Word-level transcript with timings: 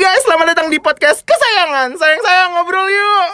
guys, 0.00 0.24
selamat 0.24 0.56
datang 0.56 0.72
di 0.72 0.80
podcast 0.80 1.20
kesayangan. 1.28 1.92
Sayang-sayang 1.92 2.56
ngobrol 2.56 2.88
yuk. 2.88 3.30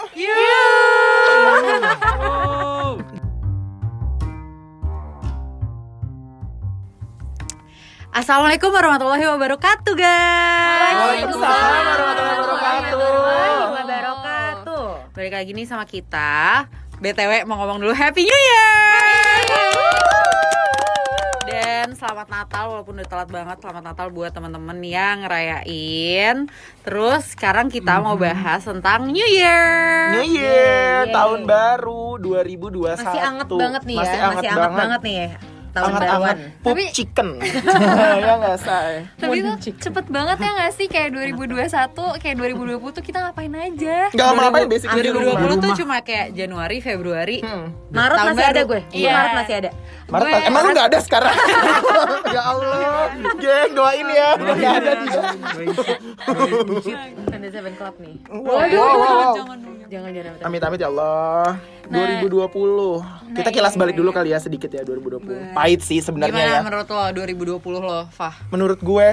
Assalamualaikum 8.17 8.73
warahmatullahi 8.73 9.29
wabarakatuh 9.29 9.93
guys 9.93 10.97
Waalaikumsalam 10.97 11.85
warahmatullahi 11.85 13.53
wabarakatuh. 13.61 13.69
wabarakatuh 13.77 15.13
Balik 15.13 15.33
lagi 15.37 15.51
nih 15.53 15.67
sama 15.69 15.85
kita 15.85 16.65
BTW 16.97 17.45
mau 17.45 17.61
ngomong 17.61 17.85
dulu 17.85 17.93
Happy 17.93 18.25
New 18.25 18.33
Year 18.33 18.86
selamat 21.97 22.29
Natal 22.29 22.65
walaupun 22.69 23.01
udah 23.01 23.09
telat 23.09 23.31
banget 23.33 23.57
Selamat 23.65 23.85
Natal 23.89 24.07
buat 24.13 24.31
teman-teman 24.37 24.79
yang 24.85 25.25
ngerayain. 25.25 26.37
Terus 26.85 27.33
sekarang 27.33 27.73
kita 27.73 28.05
mau 28.05 28.21
bahas 28.21 28.69
tentang 28.69 29.09
New 29.09 29.25
Year. 29.25 30.13
New 30.21 30.29
Year, 30.29 31.09
tahun 31.09 31.49
baru 31.49 32.21
2021. 32.21 33.01
Masih 33.01 33.23
anget 33.25 33.49
banget 33.49 33.83
nih 33.89 33.97
Masih 33.97 34.13
ya, 34.13 34.25
anget 34.29 34.37
masih 34.37 34.51
anget 34.53 34.73
banget, 34.77 35.01
nih 35.01 35.17
ya. 35.17 35.56
Tahun 35.77 35.93
Anget-anget 35.93 36.17
baruan. 36.33 36.37
pup 36.57 36.73
Tapi- 36.73 36.89
chicken. 36.91 37.29
ya 38.25 38.33
nggak 38.35 38.57
say. 38.59 38.93
Tapi 39.15 39.37
tuh 39.39 39.55
cepet 39.77 40.07
banget 40.09 40.37
ya 40.39 40.51
gak 40.57 40.73
sih 40.73 40.87
kayak 40.87 41.09
2021, 41.13 41.69
kayak 42.17 42.35
2020 42.35 42.81
tuh 42.91 43.03
kita 43.03 43.19
ngapain 43.21 43.53
aja? 43.53 44.09
Gak 44.09 44.27
ngapain 44.33 44.67
basically 44.67 45.03
di 45.03 45.11
rumah. 45.11 45.37
2020 45.37 45.61
tuh 45.61 45.73
cuma 45.77 45.97
kayak 46.01 46.33
Januari, 46.33 46.79
Februari 46.79 47.39
Hmm. 47.39 47.77
Maret 47.89 48.17
Tahun 48.17 48.29
masih 48.31 48.45
ada 48.47 48.57
baru. 48.57 48.67
gue. 48.67 48.81
Iya. 48.91 49.13
Maret 49.13 49.33
masih 49.37 49.55
ada. 49.55 49.71
Maret, 50.07 50.25
Gue- 50.25 50.45
emang 50.47 50.63
lu 50.63 50.73
gak 50.73 50.89
ada 50.89 50.99
sekarang? 50.99 51.37
ya 52.35 52.43
Allah, 52.47 53.11
geng 53.37 53.73
doain 53.73 54.07
ya, 54.09 54.29
udah 54.35 54.55
gak 54.57 54.75
ada 54.77 54.91
dia. 55.03 55.21
Seven 57.51 57.75
Club 57.75 57.95
nih. 57.99 58.15
Wow, 58.29 58.43
wow, 58.43 58.67
wow, 58.67 58.97
wow. 58.97 59.35
Jangan. 59.37 59.59
Jangan 59.87 60.11
jangan. 60.11 60.33
jangan. 60.37 60.45
Amit 60.45 60.63
amit 60.63 60.79
ya 60.79 60.89
Allah. 60.89 61.47
Nah. 61.87 62.19
2020. 62.19 63.37
Kita 63.37 63.45
Nah, 63.45 63.55
kilas 63.55 63.73
iya, 63.73 63.79
balik 63.79 63.95
iya, 63.95 64.01
dulu 64.03 64.11
iya. 64.11 64.17
kali 64.19 64.29
ya 64.35 64.39
sedikit 64.41 64.71
ya 64.71 64.83
2020. 64.83 65.55
Pahit 65.55 65.81
sih 65.81 65.99
sebenarnya 66.01 66.59
ya. 66.59 66.61
menurut 66.61 66.87
lo 66.87 67.03
2020 67.13 67.79
lo, 67.79 68.01
Fah? 68.11 68.35
Menurut 68.51 68.81
gue 68.81 69.09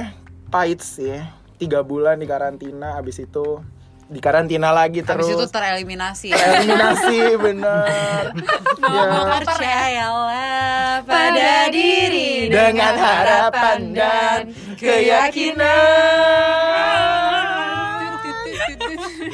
pahit 0.47 0.79
sih. 0.81 1.19
Tiga 1.55 1.79
bulan 1.79 2.17
di 2.17 2.25
karantina, 2.25 2.97
abis 2.97 3.19
itu 3.19 3.61
di 4.03 4.19
karantina 4.19 4.69
lagi 4.69 4.99
terus. 4.99 5.25
Habis 5.25 5.39
itu 5.39 5.47
tereliminasi 5.47 6.27
ya. 6.33 6.59
Eliminasi 6.59 7.17
bener. 7.39 8.35
ya. 8.83 9.05
Percayalah 9.41 11.01
pada 11.01 11.71
diri 11.71 12.51
Dengan 12.51 12.93
harapan 12.93 13.79
dan 13.95 14.39
keyakinan. 14.75 15.63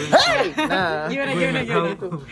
Hey! 0.09 0.43
Nah, 0.59 1.05
Gimana 1.05 1.31
gimana 1.31 1.59
gimana? 1.61 1.89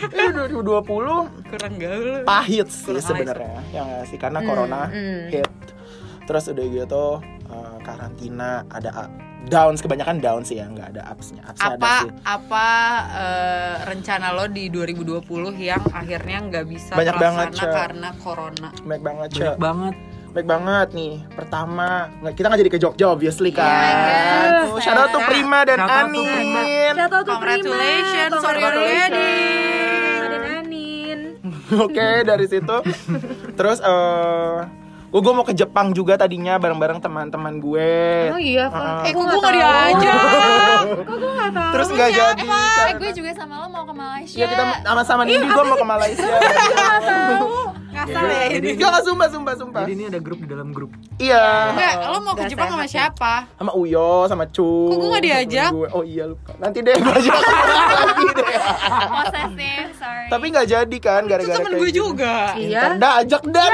eh, 0.10 0.30
2020 0.30 1.48
Kurang 1.48 1.74
gaul. 1.76 2.10
pahit 2.24 2.68
sih 2.68 2.98
sebenarnya 2.98 3.62
ya 3.70 3.82
nggak 3.84 4.06
sih? 4.06 4.18
Karena 4.18 4.40
corona 4.42 4.90
hit. 5.28 5.50
Terus 6.24 6.44
udah 6.48 6.66
gitu 6.66 7.06
eh, 7.46 7.78
karantina 7.82 8.52
ada 8.68 9.08
downs 9.46 9.80
kebanyakan 9.80 10.20
downs 10.20 10.48
sih 10.48 10.58
ya 10.58 10.68
nggak 10.68 10.92
ada 10.92 11.08
upsnya. 11.08 11.44
Ada 11.50 11.78
Apa 11.78 11.94
sih. 12.02 12.10
apa 12.26 12.68
eh, 13.16 13.76
rencana 13.86 14.28
lo 14.32 14.46
di 14.48 14.68
2020 14.68 15.24
yang 15.58 15.84
akhirnya 15.88 16.38
nggak 16.44 16.66
bisa 16.66 16.92
Banyak 16.94 17.16
banget, 17.16 17.48
karena 17.56 18.10
corona? 18.18 18.70
baik 18.82 19.02
banget 19.02 19.30
banyak 19.34 19.58
banget. 19.58 19.96
Baik 20.28 20.46
banget 20.46 20.88
nih. 20.92 21.16
Pertama 21.32 21.88
kita 22.30 22.46
nggak 22.46 22.62
jadi 22.62 22.70
ke 22.70 22.80
Jogja 22.80 23.06
obviously 23.08 23.50
kan 23.50 23.64
Yes. 23.64 24.68
Tuh, 24.68 24.78
shout 24.78 25.00
out 25.00 25.10
to 25.10 25.20
Prima 25.24 25.64
dan 25.64 25.80
Shout 25.80 25.90
Anin 26.88 26.98
Shout 26.98 27.12
out 27.12 27.20
to 27.20 27.32
Congratulations 27.32 28.32
Prima. 28.32 28.42
for 28.42 28.54
your 28.56 28.76
wedding. 28.78 30.30
Anin. 30.54 31.20
oke 31.84 32.08
dari 32.24 32.46
situ 32.46 32.78
terus 33.54 33.80
eh 33.80 34.56
gue 35.08 35.20
gue 35.20 35.34
mau 35.34 35.42
ke 35.42 35.52
Jepang 35.52 35.92
juga 35.92 36.16
tadinya 36.16 36.56
bareng-bareng 36.56 37.00
teman-teman 37.00 37.58
gue 37.58 37.92
Oh 38.30 38.36
iya, 38.38 38.68
Ah. 38.68 39.02
Fah. 39.02 39.08
Eh, 39.08 39.12
kok 39.12 39.20
gue 39.22 39.38
nggak 39.38 39.54
diajak? 39.54 40.84
Kok 41.00 41.18
gue 41.18 41.32
tahu? 41.50 41.72
terus 41.74 41.88
nggak 41.90 42.10
jadi 42.10 42.44
Eh, 42.44 42.92
gue 42.94 43.12
juga 43.14 43.32
sama 43.34 43.56
lo 43.58 43.68
mau 43.68 43.84
ke 43.84 43.94
Malaysia. 43.94 44.36
Ya 44.36 44.46
kita 44.48 44.64
sama-sama 44.82 45.24
Nindi 45.24 45.48
gue 45.48 45.64
mau 45.64 45.76
ke 45.76 45.88
Malaysia. 45.88 46.36
Ngasal 47.98 48.26
ya 48.30 48.42
ini. 48.54 48.68
Enggak 48.78 49.02
sumpah 49.02 49.28
sumpah 49.34 49.54
sumpah. 49.58 49.82
jadi 49.86 49.94
ini 49.98 50.04
ada 50.14 50.20
grup 50.22 50.38
di 50.38 50.48
dalam 50.48 50.70
grup 50.70 50.94
Iya. 51.18 51.74
Enggak, 51.74 51.94
lo 52.14 52.18
mau 52.22 52.34
ke 52.38 52.46
Jepang 52.46 52.70
sama 52.70 52.86
siapa? 52.86 53.50
Sama 53.58 53.72
Uyo, 53.74 54.30
sama 54.30 54.46
Cu. 54.46 54.94
Kok 54.94 54.98
gue 55.02 55.10
nggak 55.10 55.24
diajak? 55.26 55.70
Gue. 55.74 55.88
Oh 55.90 56.04
iya 56.06 56.30
lupa. 56.30 56.54
Nanti 56.62 56.86
deh 56.86 56.94
gue 56.94 57.14
ajak. 57.18 57.34
Posesif, 59.08 59.88
sorry. 59.98 60.28
Tapi 60.28 60.46
nggak 60.52 60.68
jadi 60.68 60.98
kan 61.00 61.22
Itu 61.24 61.30
gara-gara 61.32 61.58
temen 61.58 61.72
kayak 61.72 61.82
gue 61.82 61.90
gitu. 61.90 62.00
juga. 62.04 62.36
Iya. 62.58 62.82
Dah 62.98 63.14
ajak 63.22 63.44
dan 63.48 63.72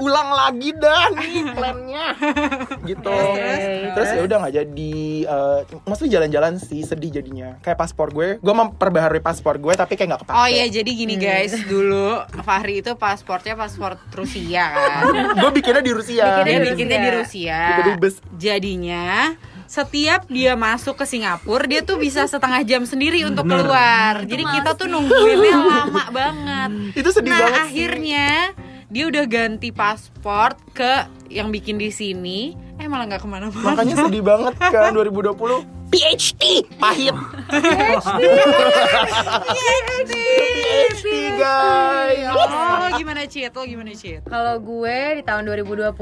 ulang 0.00 0.28
lagi 0.32 0.70
dan 0.74 1.10
plannya 1.54 2.06
gitu. 2.84 3.16
Terus 3.94 4.08
ya 4.14 4.22
udah 4.24 4.36
nggak 4.46 4.54
jadi. 4.56 4.98
eh 5.20 5.58
maksudnya 5.84 6.20
jalan-jalan 6.20 6.52
sih 6.58 6.80
sedih 6.82 7.10
jadinya. 7.12 7.60
Kayak 7.60 7.78
paspor 7.78 8.10
gue, 8.10 8.28
gue 8.40 8.54
memperbaharui 8.54 9.20
paspor 9.20 9.56
gue 9.56 9.72
tapi 9.74 9.94
kayak 9.94 10.16
nggak 10.16 10.20
kepake. 10.26 10.36
Oh 10.36 10.48
iya, 10.48 10.66
jadi 10.66 10.90
gini 10.90 11.14
guys, 11.16 11.52
dulu 11.66 12.20
Fahri 12.42 12.80
itu 12.80 12.96
pasportnya 12.96 13.54
paspor 13.54 14.00
Rusia 14.12 14.64
kan. 14.72 15.02
gue 15.36 15.50
bikinnya 15.52 15.82
di 15.84 15.92
Rusia. 15.92 16.42
Di 16.42 16.56
bikinnya 16.72 16.98
di 16.98 17.10
Rusia. 17.10 17.18
Rusia. 17.20 17.60
Di 17.68 17.72
Kedubes. 17.84 18.14
Jadinya 18.34 19.36
setiap 19.70 20.26
dia 20.26 20.58
masuk 20.58 20.98
ke 20.98 21.06
Singapura 21.06 21.62
dia 21.62 21.86
tuh 21.86 21.94
bisa 22.02 22.26
setengah 22.26 22.66
jam 22.66 22.82
sendiri 22.82 23.22
untuk 23.22 23.46
keluar. 23.46 24.26
Jadi 24.26 24.42
kita 24.42 24.74
tuh 24.74 24.90
nungguinnya 24.90 25.54
lama 25.62 26.04
banget. 26.10 26.70
Itu 26.98 27.14
sedih 27.14 27.30
nah 27.30 27.38
banget 27.46 27.54
sih. 27.54 27.66
akhirnya 27.70 28.30
dia 28.90 29.04
udah 29.06 29.24
ganti 29.30 29.70
paspor 29.70 30.58
ke 30.74 31.06
yang 31.30 31.54
bikin 31.54 31.78
di 31.78 31.94
sini. 31.94 32.58
Eh 32.82 32.90
malah 32.90 33.06
nggak 33.06 33.22
ke 33.22 33.28
mana-mana. 33.30 33.62
Makanya 33.62 34.10
sedih 34.10 34.26
banget 34.26 34.58
kan 34.58 34.90
2020 34.98 35.79
PhD 35.90 36.62
pahit. 36.78 37.14
PhD 39.50 40.14
guys. 41.34 42.30
Oh 42.30 42.88
gimana 42.94 43.22
Cit? 43.26 43.50
Lo 43.50 43.66
gimana 43.66 43.92
Cit? 43.96 44.22
Kalau 44.28 44.54
gue 44.62 44.98
di 45.18 45.22
tahun 45.26 45.42
2020, 45.50 45.96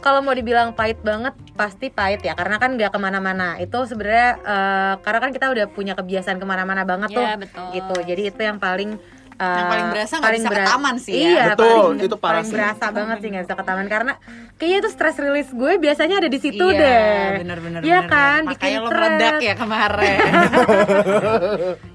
kalau 0.00 0.20
mau 0.24 0.34
dibilang 0.34 0.72
pahit 0.72 0.98
banget, 1.04 1.36
pasti 1.58 1.92
pahit 1.92 2.24
ya. 2.24 2.32
Karena 2.32 2.56
kan 2.56 2.74
nggak 2.78 2.94
ke 2.94 2.98
mana-mana. 2.98 3.60
Itu 3.60 3.84
sebenarnya 3.84 4.30
eh, 4.40 4.94
karena 5.04 5.18
kan 5.20 5.30
kita 5.34 5.46
udah 5.52 5.66
punya 5.70 5.92
kebiasaan 5.92 6.38
ke 6.40 6.46
mana-mana 6.46 6.86
banget 6.88 7.12
tuh. 7.12 7.24
Iya, 7.24 7.36
betul. 7.36 7.66
Gitu. 7.74 7.96
Jadi 8.08 8.22
itu 8.32 8.40
yang 8.40 8.58
paling 8.62 8.96
eh, 9.34 9.42
Yang 9.44 9.66
paling 9.66 9.88
berasa 9.88 10.12
nggak 10.14 10.32
bisa 10.32 10.48
ke 10.48 10.62
taman 10.64 10.94
sih 10.96 11.12
ya. 11.12 11.26
Iya, 11.26 11.44
Betul, 11.50 11.66
paling, 11.66 11.98
itu 12.00 12.16
parah 12.16 12.22
paling 12.32 12.44
sih. 12.44 12.54
berasa 12.54 12.84
banget 12.88 13.16
sih 13.18 13.28
nggak 13.28 13.44
bisa 13.44 13.54
ke 13.54 13.64
taman 13.64 13.86
karena 13.86 14.12
kayaknya 14.54 14.78
itu 14.78 14.90
stress 14.90 15.16
release 15.18 15.50
gue 15.50 15.72
biasanya 15.76 16.16
ada 16.16 16.28
di 16.28 16.38
situ 16.38 16.64
Iya, 16.64 16.78
deh. 16.78 16.94
Iya 16.94 17.40
bener, 17.40 17.58
kan, 17.58 17.64
bener. 17.64 17.80
bikin 17.80 18.68
Makanya 18.68 18.78
lo 18.78 18.88
meledak 18.88 19.36
ya 19.40 19.54
kemarin 19.54 20.18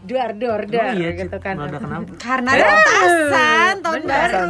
Duar 0.01 0.29
duar 0.33 0.61
duar 0.66 0.85
iya 0.91 1.09
gitu 1.13 1.38
kan. 1.38 1.53
meledak 1.55 1.79
kenapa 1.79 2.09
Karena 2.17 2.49
ada 2.51 2.66
petasan 2.66 3.73
tahun 3.79 4.01
Bener. 4.01 4.09
baru 4.09 4.49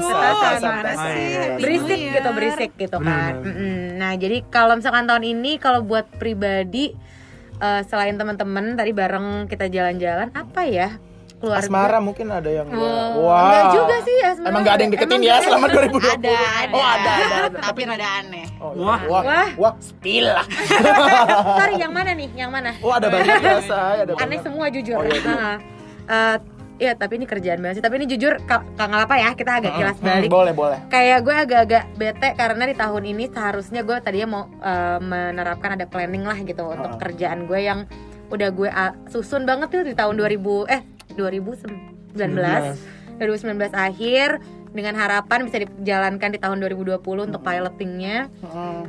sih? 0.95 1.27
Berisik 1.59 1.97
New 1.99 2.11
gitu 2.11 2.29
berisik 2.31 2.71
gitu 2.75 2.97
Bener, 2.97 3.11
kan 3.11 3.33
bener. 3.43 3.91
Nah 3.93 4.11
jadi 4.15 4.37
kalau 4.47 4.73
misalkan 4.73 5.03
tahun 5.03 5.23
ini 5.27 5.51
kalau 5.57 5.81
buat 5.81 6.07
pribadi 6.13 6.95
eh, 7.57 7.81
selain 7.85 8.15
teman-teman 8.15 8.73
tadi 8.73 8.91
bareng 8.91 9.27
kita 9.45 9.67
jalan-jalan 9.67 10.31
apa 10.31 10.61
ya 10.63 10.89
keluarga 11.39 11.63
Asmara 11.63 11.97
mungkin 11.97 12.27
ada 12.29 12.47
yang 12.47 12.67
Wow. 12.67 13.23
Wah. 13.23 13.41
Enggak 13.41 13.63
juga 13.73 13.95
sih 14.01 14.15
Asmara. 14.21 14.49
Emang 14.49 14.61
gak 14.61 14.73
ada 14.73 14.81
yang 14.81 14.91
deketin 14.91 15.15
Emang 15.15 15.23
ya 15.25 15.35
selama 15.39 15.65
2020? 15.67 16.03
Ada, 16.05 16.29
ada. 16.29 16.71
Oh 16.71 16.85
ada, 16.85 17.09
ada, 17.09 17.35
ada. 17.47 17.59
Tapi 17.65 17.79
ada 17.85 18.07
aneh. 18.19 18.45
Oh, 18.57 18.71
iya. 18.71 18.83
Wah. 18.83 18.99
wah, 19.03 19.21
Wah. 19.23 19.49
wah, 19.55 19.73
spill 19.79 20.27
lah. 20.27 20.45
sorry 21.59 21.75
yang 21.77 21.91
mana 21.91 22.11
nih 22.11 22.29
yang 22.33 22.49
mana 22.49 22.71
Oh 22.77 22.91
ada 22.91 23.07
banyak 23.07 23.25
ya. 23.31 23.57
Ada 23.59 24.13
aneh 24.15 24.15
banyak. 24.15 24.41
semua 24.41 24.65
jujur 24.67 24.95
Oh, 24.95 25.03
iya, 25.03 25.15
iya. 25.15 25.23
Nah, 25.25 25.57
eh, 26.05 26.37
ya 26.79 26.91
tapi 26.93 27.15
ini 27.15 27.25
kerjaan 27.25 27.59
banget 27.59 27.75
sih 27.75 27.83
tapi 27.83 27.95
ini 27.97 28.07
jujur 28.07 28.39
ka- 28.41 28.63
kangen 28.73 28.99
apa 28.99 29.15
ya 29.15 29.29
kita 29.31 29.51
agak 29.53 29.73
kilas 29.73 29.97
Hmm, 29.97 30.07
balik 30.09 30.29
boleh, 30.29 30.53
boleh. 30.53 30.79
kayak 30.87 31.19
gue 31.21 31.35
agak-agak 31.37 31.83
bete 31.93 32.29
karena 32.33 32.63
di 32.63 32.73
tahun 32.73 33.03
ini 33.05 33.27
seharusnya 33.27 33.81
gue 33.81 33.99
tadinya 33.99 34.27
mau 34.29 34.43
eh, 34.59 34.97
menerapkan 34.97 35.75
ada 35.75 35.83
planning 35.83 36.23
lah 36.23 36.39
gitu 36.39 36.63
untuk 36.65 36.95
kerjaan 36.95 37.45
gue 37.45 37.59
yang 37.59 37.83
udah 38.29 38.49
gue 38.49 38.69
ah, 38.69 38.95
susun 39.05 39.43
banget 39.43 39.67
tuh 39.69 39.83
di 39.83 39.91
tahun 39.91 40.15
2000 40.15 40.39
eh 40.69 40.81
2019 41.19 42.15
2019 43.19 43.75
akhir 43.75 44.39
dengan 44.69 44.93
harapan 44.95 45.43
bisa 45.43 45.65
dijalankan 45.65 46.29
di 46.29 46.39
tahun 46.39 46.61
2020 46.61 47.01
untuk 47.03 47.41
pilotingnya. 47.41 48.29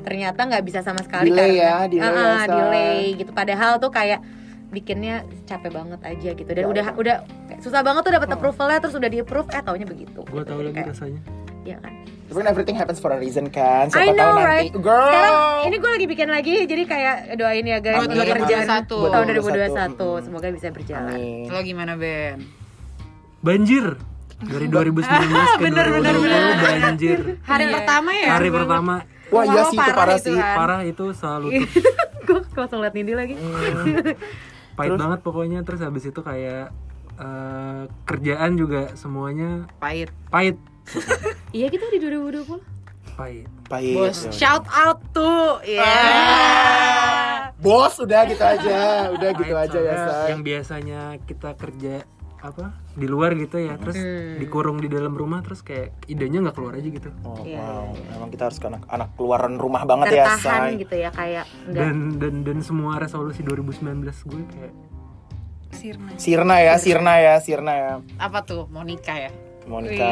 Ternyata 0.04 0.40
nggak 0.46 0.62
bisa 0.62 0.84
sama 0.84 1.00
sekali 1.02 1.32
Delay 1.32 1.56
karena 1.58 1.58
ya, 1.58 1.74
delay 1.88 1.98
ya, 1.98 2.38
Say. 2.38 2.48
delay 2.52 2.98
gitu. 3.18 3.30
Padahal 3.32 3.72
tuh 3.80 3.90
kayak 3.90 4.20
bikinnya 4.70 5.26
capek 5.50 5.74
banget 5.74 5.98
aja 6.06 6.30
gitu. 6.36 6.46
Dan 6.46 6.62
Ya 6.62 6.68
udah 6.70 6.86
Allah. 6.94 7.00
udah 7.00 7.16
susah 7.58 7.82
banget 7.82 8.02
tuh 8.06 8.12
dapat 8.14 8.28
approvalnya 8.30 8.78
terus 8.78 8.94
udah 8.94 9.10
di 9.10 9.18
approve 9.20 9.48
eh 9.52 9.60
taunya 9.60 9.84
begitu 9.84 10.24
gue 10.24 10.32
gitu. 10.32 10.48
tahu 10.48 10.60
lagi 10.64 10.74
kayak, 10.80 10.88
rasanya 10.96 11.20
ya 11.62 11.76
kan 11.78 11.92
Tapi 12.24 12.36
kan 12.36 12.48
everything 12.48 12.74
happens 12.74 12.96
for 12.96 13.10
a 13.10 13.18
reason 13.18 13.46
kan. 13.46 13.86
I 13.86 13.90
Siapa 13.90 14.06
know 14.08 14.22
tahu 14.22 14.32
nanti. 14.32 14.46
right 14.46 14.72
Girl. 14.72 15.02
sekarang 15.04 15.34
ini 15.64 15.76
gue 15.76 15.90
lagi 15.90 16.06
bikin 16.06 16.28
lagi 16.28 16.54
jadi 16.64 16.82
kayak 16.84 17.16
doain 17.34 17.64
ya 17.64 17.78
guys 17.78 17.98
untuk 18.00 18.16
2021. 18.16 18.32
kerjaan 18.38 18.66
Betul, 18.78 19.02
tahun 19.04 19.24
2021. 19.26 19.34
2021 19.34 19.90
Mm. 19.90 20.22
semoga 20.22 20.46
bisa 20.48 20.68
berjalan 20.70 21.10
Amin. 21.12 21.46
Lo 21.46 21.58
gimana 21.60 21.92
Ben? 21.94 22.38
Banjir 23.40 23.84
dari 24.40 24.66
2019 24.72 25.02
ke 25.02 25.58
Bener, 25.58 25.86
bener, 25.90 26.14
2020 26.14 26.22
bener. 26.22 26.78
banjir. 26.80 27.18
Hari 27.42 27.64
Iya. 27.64 27.72
pertama 27.74 28.10
ya? 28.14 28.28
Hari 28.30 28.48
pertama 28.50 28.94
Wah 29.28 29.44
iya 29.44 29.62
sih 29.64 29.76
itu 29.76 29.92
parah 29.92 30.18
sih. 30.20 30.34
kan. 30.36 30.54
parah 30.56 30.80
itu 30.82 31.04
selalu 31.12 31.46
tuh 32.20 32.38
gue 32.46 32.56
langsung 32.56 32.78
liat 32.78 32.90
Nindi 32.92 33.14
lagi 33.14 33.34
pahit 34.72 34.94
banget 34.96 35.20
pokoknya 35.20 35.60
terus 35.60 35.80
habis 35.80 36.02
itu 36.04 36.20
kayak 36.20 36.70
eh, 37.14 37.82
kerjaan 38.04 38.54
juga 38.54 38.94
semuanya 38.94 39.66
Pahit. 39.76 40.10
pahit 40.26 40.56
iya 41.56 41.66
gitu 41.66 41.84
di 41.88 41.98
2020 41.98 42.80
pahit 43.12 43.46
Pahit. 43.66 43.94
Bos, 43.94 44.18
Ya 44.24 44.32
shout 44.32 44.66
out 44.66 44.98
tuh. 45.10 45.60
Ya. 45.62 45.94
Bos 47.56 47.94
udah 47.96 48.24
gitu 48.24 48.40
aja, 48.40 49.12
udah 49.12 49.30
gitu 49.32 49.52
Pahit 49.52 49.68
aja 49.68 49.78
ya 49.78 49.96
say. 50.02 50.26
yang 50.32 50.40
biasanya 50.40 51.00
kita 51.22 51.52
kerja 51.54 52.02
apa 52.40 52.72
di 52.90 53.04
luar 53.04 53.36
gitu 53.36 53.60
ya 53.60 53.76
terus 53.76 54.00
dikurung 54.40 54.80
di 54.80 54.88
dalam 54.88 55.12
rumah 55.12 55.44
terus 55.44 55.60
kayak 55.60 55.92
idenya 56.08 56.40
nggak 56.40 56.56
keluar 56.56 56.72
aja 56.72 56.88
gitu 56.88 57.12
Oh, 57.20 57.36
Iya, 57.44 57.60
wow, 57.60 57.92
iya, 57.92 58.16
emang 58.16 58.32
kita 58.32 58.48
harus 58.48 58.56
ke 58.56 58.64
anak, 58.64 58.82
anak 58.88 59.12
keluaran 59.12 59.54
rumah 59.54 59.84
banget 59.84 60.16
ya, 60.16 60.24
tertahan 60.32 60.72
say. 60.72 60.80
gitu 60.80 60.94
ya 60.96 61.10
kayak 61.12 61.44
enggak 61.62 61.84
dan 61.84 61.96
dan 62.16 62.34
dan 62.40 62.58
semua 62.64 62.96
resolusi 62.96 63.44
2019 63.44 63.84
gue 64.24 64.42
kayak 64.48 64.72
Sirna. 65.70 66.10
Sirna 66.16 66.56
ya, 66.58 66.74
Sirna 66.76 67.14
ya, 67.16 67.34
Sirna 67.38 67.72
ya. 67.72 67.92
Apa 68.16 68.40
tuh? 68.42 68.66
Mau 68.68 68.82
nikah 68.82 69.16
ya? 69.20 69.30
Monica. 69.68 70.08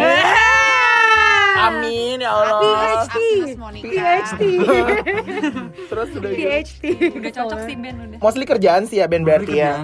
Amin 1.59 2.17
ya 2.23 2.31
Allah. 2.31 3.07
Monica. 3.59 3.91
PhD 3.91 4.43
Terus 5.91 6.09
udah 6.15 6.31
gitu. 6.31 6.39
PhD 6.39 6.85
Udah 7.19 7.33
cocok 7.35 7.61
sih 7.67 7.75
Ben 7.75 7.97
udah. 7.99 8.19
Mostly 8.23 8.45
kerjaan 8.47 8.83
sih 8.87 9.03
ya 9.03 9.07
Ben 9.11 9.27
berarti 9.27 9.59
ya. 9.59 9.83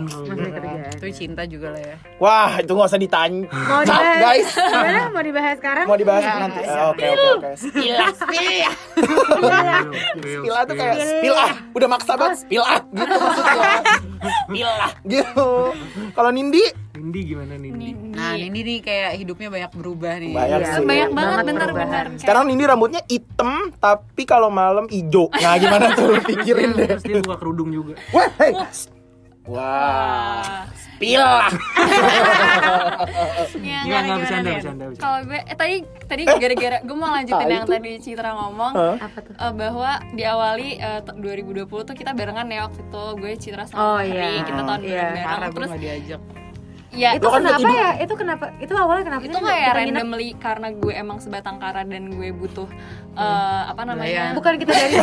Itu 0.95 1.07
cinta 1.11 1.43
juga 1.45 1.75
lah 1.75 1.83
ya. 1.83 1.97
Wah, 2.23 2.53
itu 2.63 2.71
nggak 2.71 2.89
usah 2.89 3.01
ditanya. 3.01 3.51
mau 3.51 3.83
dibahas 3.83 4.17
guys. 4.23 4.49
gimana 4.55 5.03
mau 5.11 5.23
dibahas 5.25 5.57
sekarang 5.59 5.85
Mau 5.91 5.97
dibahas 5.99 6.23
nanti. 6.25 6.61
Oke, 6.65 7.07
oke, 7.11 7.29
oke. 7.39 7.51
Spill, 7.59 7.97
spill. 8.15 8.71
Spill 10.23 10.55
tuh 10.65 10.75
kayak 10.79 10.97
spill 11.03 11.37
ah, 11.37 11.53
udah 11.75 11.89
maksa 11.91 12.13
banget 12.15 12.37
spill 12.41 12.65
ah 12.65 12.81
gitu 12.95 13.15
maksudnya. 13.19 13.73
Spill 14.47 14.71
ah 14.71 14.91
gitu. 15.05 15.51
Kalau 16.15 16.31
Nindi 16.31 16.84
Nindi 16.95 17.21
gimana 17.27 17.59
Nindi? 17.59 17.91
Nah, 18.15 18.39
ini 18.39 18.55
nih 18.57 18.79
kayak 18.79 19.19
hidupnya 19.19 19.51
banyak 19.51 19.73
berubah 19.75 20.15
nih. 20.15 20.31
Banyak 20.31 20.59
Iya, 20.59 20.71
sih. 20.73 20.85
Banyak 20.87 21.11
banget 21.11 21.27
Banget 21.35 21.45
bener-bener. 21.51 22.05
Sekarang 22.17 22.43
Nindi 22.47 22.65
rambutnya 22.65 23.03
hitam 23.05 23.51
tapi 23.77 24.23
kalau 24.23 24.47
malam 24.47 24.87
hijau. 24.87 25.27
Nah, 25.29 25.59
gimana 25.59 25.91
tuh 25.93 26.15
pikirin 26.29 26.71
deh. 26.73 26.87
terus 26.89 27.03
dia 27.03 27.19
buka 27.19 27.37
kerudung 27.37 27.69
juga 27.69 27.99
Wah, 28.09 28.31
hey. 28.39 28.53
Wah. 29.45 30.71
Spill 30.73 31.19
ah. 31.21 31.51
Ya, 33.59 33.79
nggak 33.83 34.01
nggak 34.01 34.17
bercanda 34.17 34.51
bercanda 34.55 34.85
bercanda. 34.87 35.03
Kalau 35.03 35.19
gue 35.27 35.41
eh 35.43 35.57
tadi 35.59 35.77
tadi 36.07 36.23
gara-gara 36.25 36.79
gue 36.81 36.97
mau 36.97 37.11
lanjutin 37.11 37.47
yang 37.51 37.67
tadi 37.67 37.91
Citra 37.99 38.31
ngomong 38.33 38.73
apa 38.97 39.19
tuh 39.21 39.35
eh, 39.35 39.53
bahwa 39.53 39.91
diawali 40.15 40.69
eh, 40.79 41.01
t- 41.03 41.17
2020 41.19 41.67
tuh 41.67 41.93
kita 41.93 42.15
barengan 42.15 42.47
ya 42.47 42.65
waktu 42.65 42.81
itu 42.81 43.03
gue 43.19 43.33
Citra 43.37 43.67
sama 43.67 43.77
Oh, 43.77 43.99
Fahri 43.99 44.15
iya. 44.15 44.47
kita 44.47 44.61
tahun 44.63 44.81
Iya. 44.81 45.03
bareng 45.03 45.43
gue 45.43 45.51
terus 45.53 45.71
diajak. 45.77 46.23
Ya 46.95 47.11
itu 47.13 47.23
Lo 47.23 47.31
kan 47.31 47.43
kenapa 47.43 47.69
ya 47.69 47.91
itu 47.99 48.15
kenapa 48.15 48.45
itu 48.57 48.73
awalnya 48.73 49.05
kenapa 49.05 49.23
itu 49.23 49.35
sih 49.35 49.43
kayak 49.43 49.67
nginep? 49.67 49.79
randomly 49.99 50.29
karena 50.39 50.69
gue 50.71 50.93
emang 50.95 51.19
sebatang 51.19 51.57
kara 51.59 51.83
dan 51.83 52.07
gue 52.09 52.29
butuh 52.31 52.71
eh, 53.13 53.63
apa 53.67 53.83
namanya 53.83 54.31
Belayan. 54.31 54.39
bukan 54.39 54.53
kita 54.57 54.73
dari 54.73 54.95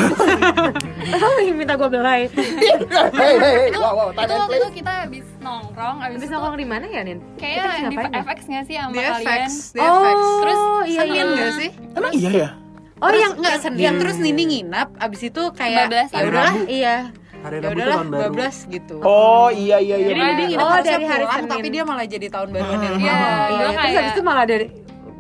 yang 1.46 1.58
minta 1.60 1.76
gue 1.76 1.90
belai 1.90 2.22
Hey, 2.32 3.34
hey, 3.36 3.36
hey. 3.38 3.68
itu, 3.68 3.78
Wow, 3.78 3.94
wow, 3.94 4.10
itu 4.14 4.34
waktu 4.34 4.56
itu 4.56 4.70
kita 4.80 4.92
habis 5.04 5.26
nongkrong 5.38 5.98
abis 6.02 6.16
Habis 6.18 6.30
nongkrong 6.32 6.56
di 6.56 6.68
mana 6.68 6.86
ya 6.88 7.02
Nin? 7.04 7.20
habis 7.36 7.84
di 7.86 7.96
ya? 7.98 8.22
FX 8.24 8.40
nggak 8.48 8.64
sih 8.66 8.76
sama 8.78 8.92
Di 8.92 9.00
kalian 9.02 9.50
Oh, 9.78 10.00
FX. 10.00 10.24
terus 10.40 10.60
iya, 10.88 11.02
iya. 11.04 11.24
gak 11.28 11.54
sih? 11.54 11.70
Emang 11.92 12.12
iya 12.14 12.32
ya? 12.32 12.50
Oh 12.98 13.10
Terus 13.10 13.20
yang 13.20 13.34
nggak 13.36 13.56
Senin, 13.60 13.80
yang 13.82 13.96
terus 13.98 14.18
Nini 14.18 14.44
nginap, 14.46 14.94
abis 14.96 15.22
itu 15.26 15.42
kayak 15.52 15.90
15 15.90 16.14
ya 16.14 16.22
udahlah, 16.24 16.56
iya 16.70 16.96
hari 17.42 17.56
ya 17.58 17.62
Rabu 17.64 17.76
tuh 17.76 17.90
tahun 17.90 18.08
baru 18.08 18.32
12 18.34 18.70
gitu. 18.70 18.96
Oh, 19.02 19.50
iya 19.50 19.78
iya 19.78 19.96
iya. 19.98 20.08
Jadi 20.08 20.16
bener. 20.16 20.32
Nini 20.32 20.44
nginap 20.52 20.64
Oh, 20.64 20.78
dari 20.80 21.06
hari 21.06 21.26
Senin. 21.28 21.50
tapi 21.50 21.68
dia 21.68 21.84
malah 21.84 22.06
jadi 22.06 22.28
tahun 22.28 22.48
baruan 22.52 22.78
di 22.78 22.88
rumah. 22.88 23.02
Iya, 23.02 23.14
Iya, 23.52 23.66
terus 23.74 23.96
habis 23.98 24.12
itu 24.12 24.22
malah 24.22 24.46
dari 24.46 24.66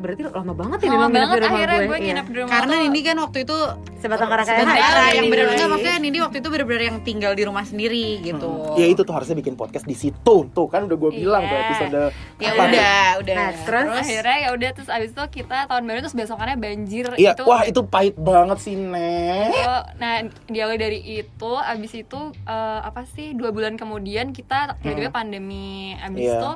berarti 0.02 0.22
lama 0.26 0.54
banget 0.58 0.78
ya 0.82 0.90
lama 0.92 1.08
banget 1.08 1.36
di 1.38 1.42
rumah 1.46 1.52
akhirnya 1.54 1.78
gue, 1.78 1.88
gue 1.88 1.98
iya. 1.98 2.06
nginep 2.10 2.26
di 2.28 2.38
rumah 2.42 2.52
Karena. 2.52 2.76
Nini 2.82 3.02
kan 3.06 3.18
waktu 3.22 3.38
itu 3.46 3.58
sebatang 4.02 4.30
kara 4.34 4.42
kayak 4.42 4.58
yang 5.14 5.26
enggak 5.30 5.68
maksudnya 5.70 5.98
Nini 6.02 6.18
waktu 6.20 6.38
itu 6.42 6.48
bener-bener 6.50 6.84
yang 6.90 6.98
tinggal 7.06 7.32
di 7.38 7.44
rumah 7.46 7.64
sendiri 7.64 8.06
gitu. 8.26 8.50
Ya 8.76 8.88
itu 8.90 9.02
tuh 9.06 9.14
harusnya 9.14 9.38
bikin 9.38 9.54
podcast 9.54 9.86
di 9.86 9.94
situ. 9.94 10.36
Tuh 10.50 10.68
kan 10.68 10.90
udah 10.90 10.98
gue 10.98 11.12
bilang 11.14 11.46
tuh 11.46 11.54
Iya. 11.54 11.64
episode 11.70 12.02
Ya 12.42 12.50
apa 12.50 12.64
tuh? 12.66 12.70
udah, 12.74 13.06
udah. 13.22 13.36
Nah, 13.38 13.50
terus 13.64 13.88
akhirnya 14.02 14.38
ya 14.42 14.50
udah 14.58 14.70
terus 14.74 14.90
abis 14.90 15.10
itu 15.14 15.24
kita 15.30 15.58
tahun 15.70 15.84
baru 15.86 16.00
terus 16.02 16.18
besokannya 16.18 16.58
banjir 16.58 17.06
Iya, 17.16 17.32
itu 17.38 17.44
wah 17.46 17.62
itu 17.62 17.82
pahit 17.86 18.16
banget 18.18 18.58
sih, 18.58 18.74
Nek. 18.74 19.54
Nah 20.02 20.16
diawali 20.50 20.78
dari 20.82 21.00
itu 21.22 21.52
abis 21.54 21.92
itu 21.94 22.20
eh, 22.34 22.80
apa 22.82 23.06
sih 23.06 23.38
dua 23.38 23.54
bulan 23.54 23.78
kemudian 23.78 24.34
kita 24.34 24.80
tiba-tiba 24.82 25.14
pandemi 25.14 25.94
abis 25.96 26.22
Iya. 26.26 26.38
itu 26.42 26.52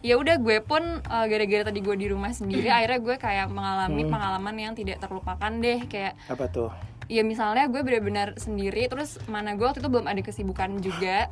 ya 0.00 0.14
udah 0.14 0.36
gue 0.36 0.58
pun 0.60 0.82
eh, 0.98 1.26
gara-gara 1.26 1.62
tadi 1.64 1.80
gue 1.80 1.96
di 1.96 2.06
rumah 2.06 2.30
sendiri 2.30 2.68
akhirnya 2.74 2.98
gue 2.98 3.16
kayak 3.16 3.46
mengalami 3.48 4.02
pengalaman 4.04 4.54
yang 4.54 4.72
tidak 4.72 4.98
terlupakan 4.98 5.52
deh 5.52 5.84
kayak 5.84 6.16
Apa 6.26 6.46
tuh? 6.46 6.70
ya 7.06 7.22
misalnya 7.22 7.66
gue 7.66 7.80
benar-benar 7.80 8.34
sendiri 8.34 8.86
terus 8.86 9.22
mana 9.26 9.54
gue 9.54 9.62
waktu 9.62 9.78
itu 9.78 9.86
belum 9.86 10.06
ada 10.06 10.18
kesibukan 10.20 10.80
juga. 10.80 11.30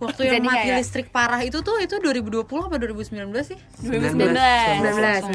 Waktu 0.00 0.20
yang 0.24 0.34
Jadi 0.34 0.48
mati 0.48 0.58
kayak- 0.64 0.78
listrik 0.80 1.08
parah 1.10 1.40
itu 1.40 1.60
tuh 1.60 1.76
itu 1.76 1.94
2020 1.94 2.40
apa 2.42 2.74
2019 2.74 3.20
sih? 3.44 3.58
2019 3.84 4.32
19 4.80 5.28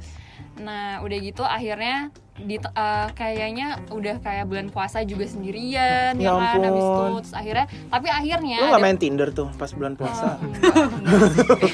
19 0.00 0.19
Nah, 0.60 1.00
udah 1.00 1.18
gitu 1.18 1.40
akhirnya 1.40 2.12
di 2.36 2.56
eh, 2.56 3.08
kayaknya 3.12 3.66
udah 3.88 4.16
kayak 4.18 4.44
bulan 4.44 4.68
puasa 4.68 5.00
juga 5.02 5.24
sendirian 5.24 6.16
Ya 6.16 6.30
ya, 6.30 6.32
kan 6.32 6.60
habis 6.62 6.80
itu 6.82 7.02
terus 7.18 7.32
akhirnya 7.32 7.66
tapi 7.86 8.08
akhirnya 8.08 8.58
Lu 8.58 8.66
gak 8.66 8.72
ada- 8.74 8.80
main 8.82 8.96
Tinder 8.96 9.28
tuh 9.30 9.48
pas 9.54 9.68
bulan 9.70 9.92
puasa? 9.94 10.40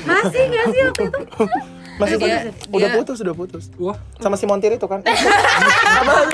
masih 0.05 0.43
gak 0.44 0.65
sih 0.69 0.81
waktu 0.85 1.03
itu 1.05 1.21
Masih 1.97 2.21
Dia- 2.21 2.29
kan? 2.29 2.53
Udah 2.69 2.88
dia- 2.88 2.97
putus, 2.99 3.19
udah 3.19 3.33
putus. 3.33 3.65
wah 3.77 3.97
Sama 4.19 4.37
si 4.37 4.44
Montir 4.44 4.69
itu 4.71 4.85
kan? 4.85 5.00
Eh, 5.06 5.17
apa 5.97 6.29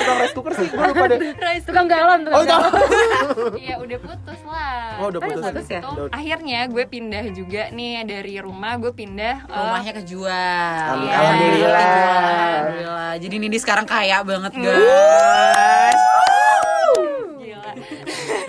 tukang 0.00 0.16
rice 0.16 0.32
cooker 0.32 0.52
sih? 0.54 0.66
Gue 0.66 0.80
lupa 0.82 1.04
deh. 1.06 1.18
tukang 1.60 1.86
galon 1.86 2.20
Oh, 2.26 2.40
tukang 2.40 2.60
itu. 2.62 2.70
galon 2.72 2.72
Iya 3.56 3.74
udah 3.76 3.98
putus 3.98 4.40
lah. 4.42 4.80
Oh, 4.96 5.06
udah 5.06 5.18
udah 5.18 5.28
putus. 5.30 5.44
putus 5.46 5.66
ya? 5.68 5.80
Itu 5.80 5.90
Udah. 5.90 6.12
akhirnya 6.12 6.60
gue 6.66 6.84
pindah 6.84 7.24
juga 7.30 7.62
nih 7.70 8.04
dari 8.04 8.34
rumah 8.38 8.72
gue 8.76 8.92
pindah 8.92 9.34
eh, 9.42 9.52
Rumahnya 9.52 9.92
kejual. 9.96 10.94
Iya, 10.98 11.14
Alhamdulillah. 11.14 11.80
Alhamdulillah. 11.80 13.12
Jadi 13.16 13.34
Nini 13.36 13.58
sekarang 13.58 13.84
kaya 13.84 14.22
banget, 14.22 14.52
guys. 14.54 14.64
gila. 14.70 16.00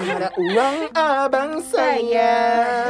Gak 0.02 0.18
ada 0.18 0.30
uang 0.36 0.78
abang 0.94 1.52
saya 1.62 2.34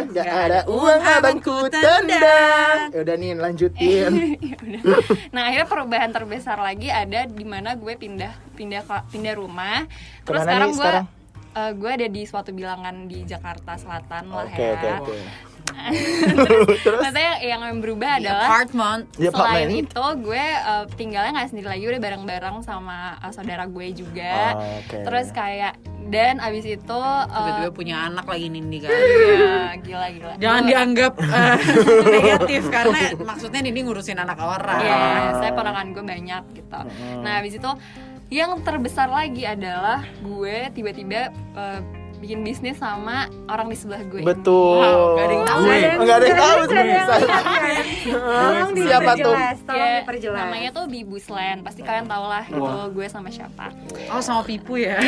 Gak 0.07 0.27
ada 0.27 0.59
uang 0.65 1.01
abangku 1.01 1.67
tendang. 1.67 2.07
tendang 2.07 2.77
Yaudah 2.91 3.15
nih 3.15 3.31
lanjutin 3.35 4.11
Ya 4.51 4.55
udah. 4.57 4.81
nah 5.29 5.41
akhirnya 5.45 5.67
perubahan 5.67 6.11
terbesar 6.11 6.57
lagi 6.57 6.87
ada 6.87 7.27
di 7.27 7.43
mana 7.43 7.75
gue 7.75 7.93
pindah 7.93 8.31
pindah 8.55 8.83
pindah 9.07 9.33
rumah. 9.35 9.87
Terus 10.23 10.39
Ke 10.39 10.47
mana 10.47 10.47
sekarang 10.47 10.69
gue 10.71 10.91
eh, 11.51 11.72
gue 11.74 11.91
ada 11.91 12.08
di 12.08 12.24
suatu 12.24 12.51
bilangan 12.51 13.05
di 13.05 13.24
Jakarta 13.24 13.75
Selatan 13.75 14.24
lah 14.27 14.46
Oke 14.46 14.60
ya. 14.60 14.74
oke 14.74 14.88
oke 15.01 15.15
Maksudnya 17.01 17.39
yang 17.41 17.62
berubah 17.79 18.20
Di 18.20 18.27
adalah 18.27 18.48
apartment. 18.50 19.01
Di 19.13 19.27
Selain 19.27 19.65
apartemen? 19.67 19.81
itu 19.81 20.05
gue 20.22 20.43
eh, 20.43 20.86
tinggalnya 20.93 21.31
nggak 21.34 21.50
sendiri 21.50 21.67
lagi 21.70 21.84
udah 21.88 22.01
bareng-bareng 22.01 22.58
sama 22.62 22.98
eh, 23.17 23.31
saudara 23.31 23.63
gue 23.65 23.88
juga. 23.96 24.36
Oh, 24.58 24.79
oke. 24.84 24.98
Terus 25.01 25.27
kayak 25.31 25.74
dan 26.12 26.43
abis 26.43 26.65
itu 26.67 27.00
eh, 27.00 27.24
Tiba-tiba 27.31 27.72
punya 27.72 27.96
anak 28.03 28.25
lagi 28.27 28.51
Nini 28.51 28.77
kan. 28.84 28.91
ya, 28.91 29.55
gila 29.79 30.08
gila. 30.12 30.34
Jangan 30.38 30.62
Gue- 30.62 30.70
dianggap 30.70 31.13
eh, 31.17 31.58
negatif 32.20 32.62
karena 32.67 33.00
maksudnya 33.17 33.60
Nini 33.63 33.79
ngurusin 33.81 34.20
anak 34.20 34.38
orang. 34.38 34.79
Iya, 34.81 34.98
saya 35.39 35.51
ponakan 35.55 35.96
gue 35.96 36.03
banyak 36.03 36.43
gitu. 36.51 36.79
Nah, 37.22 37.39
habis 37.39 37.55
itu 37.55 37.72
yang 38.31 38.63
terbesar 38.63 39.11
lagi 39.11 39.43
adalah 39.43 40.07
gue 40.23 40.71
tiba-tiba 40.71 41.35
eh, 41.35 41.79
bikin 42.21 42.39
bisnis 42.41 42.77
sama 42.77 43.17
orang 43.45 43.65
di 43.65 43.75
sebelah 43.75 44.05
gue. 44.05 44.21
Betul. 44.21 44.77
Wow, 44.77 45.17
nggak 45.17 45.25
ada 45.25 45.33
yang 45.33 45.43
tahu. 45.43 45.61
Nggak 45.97 46.15
ada 46.15 46.25
yang- 46.25 46.37
tahu. 46.37 46.61
Tolong 48.01 48.71
Siapa 48.77 49.11
tuh? 49.11 49.33
diperjelas, 49.33 49.57
tolong 49.63 49.81
Ya, 49.81 49.97
diperjelas. 49.99 50.39
namanya 50.39 50.69
tuh 50.71 50.85
Bibusland. 50.85 51.59
Pasti 51.61 51.81
kalian 51.81 52.05
tau 52.05 52.25
lah 52.25 52.43
itu 52.43 52.61
gue 52.93 53.07
sama 53.07 53.29
siapa. 53.29 53.73
Oh 54.07 54.21
sama 54.21 54.41
Pipu 54.41 54.77
ya. 54.77 55.01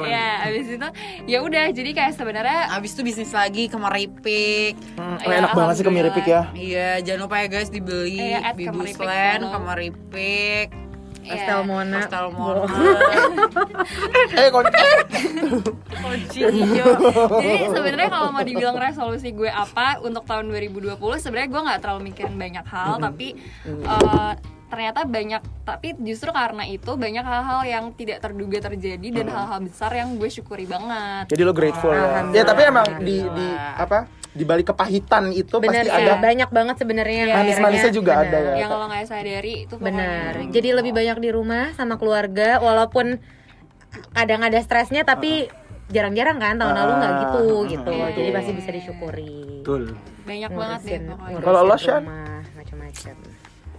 Ya, 0.00 0.40
abis 0.42 0.66
itu 0.70 0.88
ya 1.26 1.38
udah 1.42 1.68
jadi 1.70 1.90
kayak 1.92 2.12
sebenarnya 2.16 2.72
Abis 2.72 2.96
itu 2.96 3.02
bisnis 3.04 3.30
lagi 3.30 3.68
ke 3.68 3.76
Meripik. 3.76 4.74
Hmm, 4.96 5.20
Ya, 5.20 5.44
enak 5.44 5.52
banget 5.52 5.74
sih 5.76 5.84
ke 5.84 5.92
Miripik 5.92 6.26
ya. 6.26 6.48
Iya, 6.52 6.90
jangan 7.04 7.28
lupa 7.28 7.36
ya 7.38 7.46
guys 7.48 7.68
dibeli 7.68 8.16
Iya, 8.32 8.38
at 8.42 8.54
Bibus 8.56 8.96
Kemeripik 8.96 10.87
Pastel 11.28 11.60
ya, 11.60 11.66
Mona. 11.66 11.98
Hostel 12.00 12.26
Mona. 12.32 12.66
Eh, 14.38 14.48
Kunci 15.88 16.40
hijau. 16.44 16.88
Jadi 17.42 17.64
sebenarnya 17.72 18.08
kalau 18.10 18.28
mau 18.30 18.44
dibilang 18.44 18.76
resolusi 18.78 19.32
gue 19.32 19.50
apa 19.50 19.98
untuk 20.00 20.24
tahun 20.24 20.48
2020 20.52 20.98
sebenarnya 21.18 21.48
gue 21.50 21.62
nggak 21.68 21.80
terlalu 21.80 22.00
mikirin 22.12 22.36
banyak 22.36 22.66
hal 22.68 23.00
tapi 23.00 23.34
eh, 23.66 24.32
ternyata 24.68 25.02
banyak 25.02 25.40
tapi 25.62 25.96
justru 25.98 26.28
karena 26.28 26.62
itu 26.62 26.92
banyak 26.94 27.20
hal-hal 27.20 27.60
yang 27.62 27.84
tidak 27.92 28.20
terduga 28.20 28.60
terjadi 28.62 29.08
dan 29.10 29.26
hal-hal 29.26 29.60
besar 29.60 29.90
yang 29.90 30.14
gue 30.14 30.28
syukuri 30.28 30.64
banget. 30.64 31.24
Jadi 31.26 31.42
lo 31.42 31.52
grateful 31.52 31.90
ya. 31.90 32.24
Ya 32.30 32.42
tapi 32.42 32.62
emang 32.64 32.84
di 33.00 33.24
di 33.24 33.46
apa? 33.74 34.04
Di 34.28 34.44
balik 34.44 34.70
kepahitan 34.70 35.32
itu 35.32 35.56
Bener 35.58 35.82
pasti 35.82 35.88
sih, 35.88 35.98
ada 35.98 36.14
banyak 36.14 36.48
banget 36.48 36.76
sebenarnya 36.76 37.16
yang 37.26 37.30
manis-manisnya 37.34 37.90
juga 37.90 38.12
bener. 38.14 38.28
ada 38.28 38.38
ya. 38.38 38.54
Yang 38.60 38.70
lo 38.70 38.84
nggak 38.86 39.04
sadari 39.04 39.54
itu. 39.64 39.74
Benar. 39.76 40.32
Jadi 40.46 40.68
lebih 40.70 40.92
banyak 40.92 41.18
di 41.18 41.30
rumah 41.32 41.64
sama 41.74 41.96
keluarga 41.96 42.60
walaupun 42.60 43.18
kadang 44.12 44.44
ada 44.44 44.60
stresnya 44.60 45.02
tapi 45.02 45.48
jarang-jarang 45.88 46.36
kan 46.36 46.54
tahun 46.54 46.76
lalu 46.76 46.92
nggak 46.94 47.12
gitu 47.18 47.44
gitu. 47.66 47.90
Iya, 47.90 48.06
Jadi 48.12 48.20
iya, 48.22 48.36
masih 48.36 48.52
iya, 48.52 48.58
bisa 48.60 48.70
disyukuri. 48.70 49.36
betul 49.58 49.82
Banyak 50.22 50.50
banget 50.52 50.78
deh 50.78 50.88
Ngurusin- 50.92 51.08
pokoknya. 51.08 51.32
ngurusin 51.32 51.46
Kalau 51.48 51.60
lo, 51.64 51.76
Shan? 51.76 52.02
rumah, 52.04 52.40
macam-macam. 52.52 53.16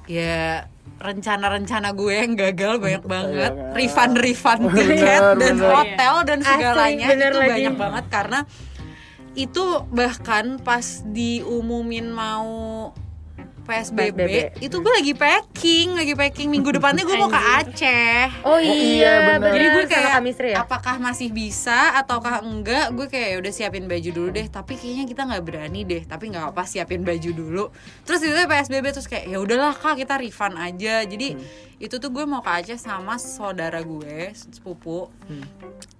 Ya 0.09 0.65
rencana-rencana 0.99 1.93
gue 1.93 2.11
yang 2.11 2.33
gagal 2.33 2.81
banyak 2.81 3.03
banget 3.05 3.53
kan? 3.55 3.71
refund-refund 3.71 4.61
tiket 4.73 5.21
Bener, 5.21 5.37
dan 5.37 5.55
bener. 5.55 5.69
hotel 5.71 6.13
dan 6.27 6.39
Asli, 6.41 6.49
segalanya 6.49 7.07
bener 7.07 7.31
itu 7.31 7.39
lagi. 7.39 7.49
banyak 7.53 7.75
banget 7.77 8.05
karena 8.09 8.39
itu 9.31 9.65
bahkan 9.87 10.45
pas 10.59 11.05
diumumin 11.05 12.09
mau 12.11 12.49
PSBB, 13.69 14.17
PSBB. 14.17 14.65
itu 14.65 14.75
gue 14.81 14.93
lagi 14.97 15.13
packing 15.13 15.87
lagi 15.93 16.13
packing. 16.17 16.49
Minggu 16.49 16.73
depannya 16.73 17.05
gue 17.05 17.13
mau 17.13 17.29
ke 17.29 17.37
Aceh. 17.37 18.25
Oh 18.41 18.57
iya, 18.57 18.73
iya, 18.73 19.13
bener. 19.21 19.37
benar. 19.37 19.53
jadi 19.53 19.65
gue 19.69 19.83
sama 19.85 19.93
kayak 19.93 20.09
Kak 20.09 20.23
Misri 20.25 20.49
ya. 20.49 20.57
apakah 20.65 20.95
masih 20.97 21.29
bisa 21.29 21.93
ataukah 21.93 22.41
enggak 22.41 22.89
gue 22.97 23.05
kayak 23.05 23.27
"Ya 23.29 23.37
udah 23.37 23.53
siapin 23.53 23.85
baju 23.85 24.09
dulu 24.09 24.29
deh. 24.33 24.47
Tapi 24.49 24.73
kayaknya 24.73 25.05
kita 25.05 25.21
nggak 25.29 25.43
berani 25.45 25.81
deh. 25.85 26.01
Tapi 26.09 26.33
nggak 26.33 26.49
apa 26.49 26.65
siapin 26.65 27.05
baju 27.05 27.29
dulu. 27.29 27.63
Terus 28.09 28.25
itu 28.25 28.33
psbb 28.33 28.85
terus 28.89 29.05
kayak 29.05 29.29
ya 29.29 29.37
udahlah 29.37 29.77
kak 29.77 30.01
kita 30.01 30.17
refund 30.17 30.57
aja. 30.57 31.05
Jadi 31.05 31.37
itu 31.77 31.95
tuh 31.95 32.09
gue 32.09 32.25
mau 32.25 32.41
ke 32.41 32.51
Aceh 32.51 32.79
sama 32.81 33.15
saudara 33.15 33.79
gue 33.85 34.33
sepupu 34.33 35.07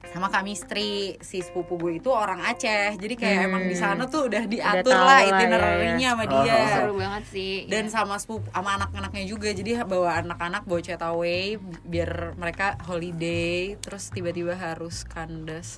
sama 0.09 0.33
kak 0.33 0.41
Mistri 0.41 1.15
si 1.21 1.37
sepupu 1.45 1.77
gue 1.77 2.01
itu 2.01 2.09
orang 2.09 2.41
Aceh 2.41 2.97
jadi 2.97 3.13
kayak 3.13 3.37
emang 3.45 3.63
di 3.69 3.77
sana 3.77 4.09
tuh 4.09 4.25
udah 4.25 4.43
diatur 4.49 4.89
tahu 4.89 5.05
lah 5.05 5.05
lah, 5.05 5.19
ya, 5.21 5.29
itinerary-nya 5.37 6.07
sama 6.17 6.23
dia 6.25 6.55
Seru 6.73 6.93
banget 6.97 7.23
sih. 7.29 7.55
dan 7.69 7.85
sama 7.93 8.15
sepupu 8.17 8.49
sama 8.49 8.69
anak-anaknya 8.81 9.23
juga 9.29 9.49
jadi 9.53 9.85
bawa 9.85 10.25
anak-anak 10.25 10.65
bawa 10.65 10.81
away 11.13 11.61
biar 11.85 12.33
mereka 12.35 12.73
holiday 12.89 13.77
terus 13.77 14.09
tiba-tiba 14.09 14.57
harus 14.57 15.05
kandas 15.05 15.77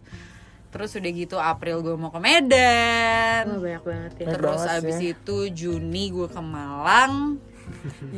terus 0.72 0.96
udah 0.96 1.12
gitu 1.12 1.36
April 1.36 1.84
gue 1.84 1.96
mau 2.00 2.16
ke 2.16 2.20
Medan 2.24 3.44
Oh, 3.52 3.60
banyak 3.60 3.84
banget 3.84 4.14
ya. 4.24 4.28
Terus 4.38 4.62
banget 4.64 4.80
abis 4.80 4.96
sih. 4.96 5.12
itu 5.12 5.38
Juni 5.52 6.14
gue 6.14 6.30
ke 6.32 6.40
Malang. 6.40 7.42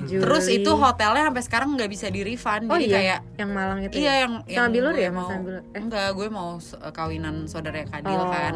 Terus 0.05 0.45
itu 0.47 0.69
hotelnya 0.69 1.25
sampai 1.25 1.41
sekarang 1.41 1.67
nggak 1.73 1.88
bisa 1.88 2.05
di 2.07 2.21
refund 2.21 2.65
Oh 2.65 2.73
jadi 2.73 2.83
iya, 2.83 2.93
kayak 2.93 3.17
yang 3.35 3.50
Malang 3.50 3.77
itu. 3.81 3.93
iya 3.95 4.03
ya? 4.03 4.12
yang 4.21 4.31
sama 4.39 4.50
yang 4.50 4.69
Bilur 4.69 4.93
ya, 4.93 5.09
mau 5.09 5.25
sama 5.25 5.41
Bilur. 5.41 5.62
Eh. 5.63 5.75
enggak 5.75 6.07
gue 6.12 6.27
mau 6.27 6.50
s- 6.57 6.77
kawinan 6.89 7.45
saudara 7.45 7.81
Kadil 7.85 8.17
Oh. 8.17 8.27
kan 8.27 8.53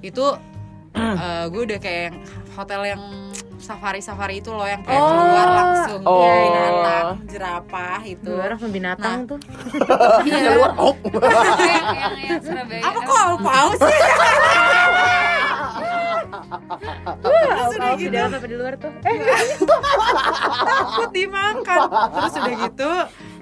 itu 0.00 0.24
eh, 0.98 1.44
gue 1.46 1.60
udah 1.64 1.78
kayak 1.78 2.00
yang 2.04 2.16
hotel 2.52 2.80
yang 2.84 3.02
safari 3.56 3.98
safari 3.98 4.38
itu 4.38 4.48
loh 4.48 4.64
yang 4.64 4.80
kayak 4.80 4.96
Oh. 4.96 5.08
keluar 5.08 5.48
langsung 5.50 6.00
Oh. 6.04 6.20
iya, 6.20 6.32
binatang 6.40 7.06
jerapah 7.26 7.98
itu 8.04 8.26
Dua 8.26 8.40
orang 8.44 8.58
binatang 8.68 9.16
tuh. 9.24 9.38
Iya, 10.24 10.36
keluar 10.50 10.70
oh. 10.76 10.94
yang, 11.64 11.86
yang, 11.90 12.14
yang 12.20 12.40
Surabaya. 12.40 12.80
apa 12.82 12.98
kok 13.00 13.18
apa 13.18 13.52
sih 13.74 13.98
Kalau 17.74 17.96
di 17.96 18.06
dalam 18.08 18.30
apa 18.32 18.46
di 18.46 18.56
luar 18.56 18.74
tuh? 18.78 18.92
Eh, 19.04 19.18
takut 20.64 21.10
dimakan 21.10 21.80
terus 21.90 22.32
udah 22.38 22.54
gitu 22.66 22.92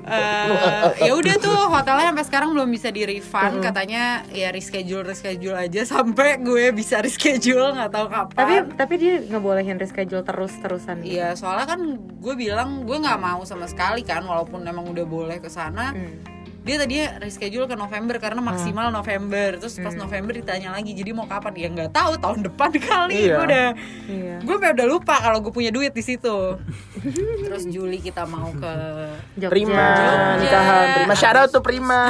eh, 0.03 1.07
ya 1.07 1.13
udah 1.15 1.35
tuh 1.39 1.61
hotelnya 1.71 2.11
sampai 2.11 2.27
sekarang 2.27 2.49
belum 2.57 2.69
bisa 2.75 2.91
di 2.91 3.07
refund 3.07 3.63
katanya 3.63 4.27
ya 4.35 4.51
reschedule 4.51 5.07
reschedule 5.07 5.55
aja 5.55 5.87
sampai 5.87 6.43
gue 6.43 6.75
bisa 6.75 6.99
reschedule 6.99 7.71
nggak 7.79 7.93
tahu 7.93 8.07
kapan 8.11 8.35
tapi 8.35 8.55
tapi 8.75 8.95
dia 8.99 9.15
ngebolehin 9.23 9.79
reschedule 9.79 10.27
terus 10.27 10.53
terusan. 10.59 11.03
Iya, 11.03 11.39
soalnya 11.39 11.67
kan 11.71 11.81
gue 11.97 12.35
bilang 12.35 12.83
gue 12.83 12.97
nggak 12.99 13.21
mau 13.21 13.43
sama 13.47 13.67
sekali 13.71 14.03
kan, 14.03 14.23
walaupun 14.27 14.63
emang 14.67 14.91
udah 14.91 15.07
boleh 15.07 15.39
ke 15.39 15.47
sana. 15.47 15.95
Hmm. 15.95 16.19
Dia 16.63 16.77
tadinya 16.77 17.19
reschedule 17.19 17.67
ke 17.67 17.75
November 17.75 18.17
karena 18.17 18.39
maksimal 18.39 18.89
November. 18.89 19.59
Terus 19.59 19.75
Hmm. 19.75 19.85
pas 19.85 19.95
November 19.97 20.33
ditanya 20.33 20.71
lagi, 20.71 20.93
jadi 20.93 21.11
mau 21.11 21.27
kapan? 21.27 21.53
Ya 21.53 21.69
nggak 21.69 21.91
tahu, 21.91 22.13
tahun 22.17 22.41
depan 22.45 22.71
kali. 22.89 23.15
Iya. 23.21 23.35
Gue 23.35 23.45
udah, 23.45 23.67
Iya. 24.07 24.35
gue 24.39 24.55
udah 24.73 24.87
lupa 24.87 25.15
kalau 25.19 25.39
gue 25.41 25.51
punya 25.51 25.69
duit 25.69 25.91
di 25.91 26.01
situ. 26.01 26.37
Terus 27.43 27.67
Juli 27.67 27.99
kita 27.99 28.23
mau 28.25 28.47
ke 28.53 28.73
Jogja. 29.37 29.51
Prima 29.51 29.75
Jogja. 29.91 30.39
nikahan 30.39 30.87
Prima 30.95 31.15
out 31.35 31.51
tuh 31.51 31.63
Prima 31.63 32.01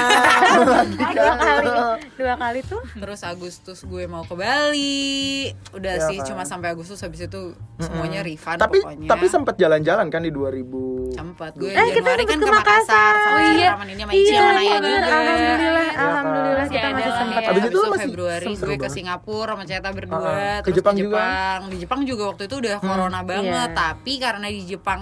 dua 1.08 1.32
kali 1.34 1.70
dua 2.14 2.34
kali 2.36 2.60
tuh 2.62 2.82
Terus 2.94 3.20
Agustus 3.22 3.78
gue 3.82 4.04
mau 4.04 4.20
ke 4.20 4.34
Bali. 4.34 5.48
Udah 5.72 5.94
Iya 5.94 6.06
sih, 6.06 6.16
kan. 6.18 6.26
cuma 6.26 6.42
sampai 6.42 6.68
Agustus 6.70 7.00
habis 7.00 7.22
itu 7.22 7.56
semuanya 7.78 8.20
refund 8.20 8.58
tapi 8.58 8.78
pokoknya. 8.78 9.08
tapi 9.08 9.26
sempat 9.26 9.54
jalan-jalan 9.56 10.06
kan 10.06 10.20
di 10.20 10.28
2000 10.28 11.14
Sempat 11.14 11.52
gue 11.54 11.68
Eh, 11.68 11.86
kita 11.90 12.04
Januari 12.04 12.20
sempet 12.20 12.28
kan 12.28 12.36
ke 12.36 12.44
ke 12.44 12.52
Makassar 12.52 13.14
Makassar. 13.16 13.54
Ciraman 13.54 13.86
ini 13.88 14.02
sama 14.02 14.12
Ici 14.12 14.34
sama 14.42 14.52
Naya 14.52 14.76
bener. 14.76 14.82
juga. 14.82 15.08
Alhamdulillah, 15.12 15.60
Iya 15.82 15.92
kan? 15.92 16.02
alhamdulillah 16.02 16.66
kita 16.66 16.86
masih 16.88 17.12
sempat. 17.12 17.40
ya. 17.40 17.48
Abis 17.48 17.62
itu 17.62 17.78
masih 17.84 18.08
Februari 18.08 18.46
gue 18.46 18.56
ke 18.56 18.68
banget. 18.76 18.90
Singapura 18.92 19.52
sama 19.52 19.64
Ceta 19.64 19.90
berdua. 19.90 20.20
Ke 20.22 20.62
terus 20.62 20.74
Jepang 20.74 20.94
di 20.94 21.00
juga? 21.00 21.16
Hmm. 21.16 21.22
Jepang. 21.22 21.60
Di 21.62 21.76
Jepang 21.78 22.00
juga 22.02 22.22
waktu 22.26 22.42
itu 22.44 22.56
udah 22.58 22.76
corona 22.78 23.20
banget, 23.22 23.68
Iya. 23.68 23.76
tapi 23.76 24.12
karena 24.16 24.46
di 24.46 24.60
Jepang 24.64 25.00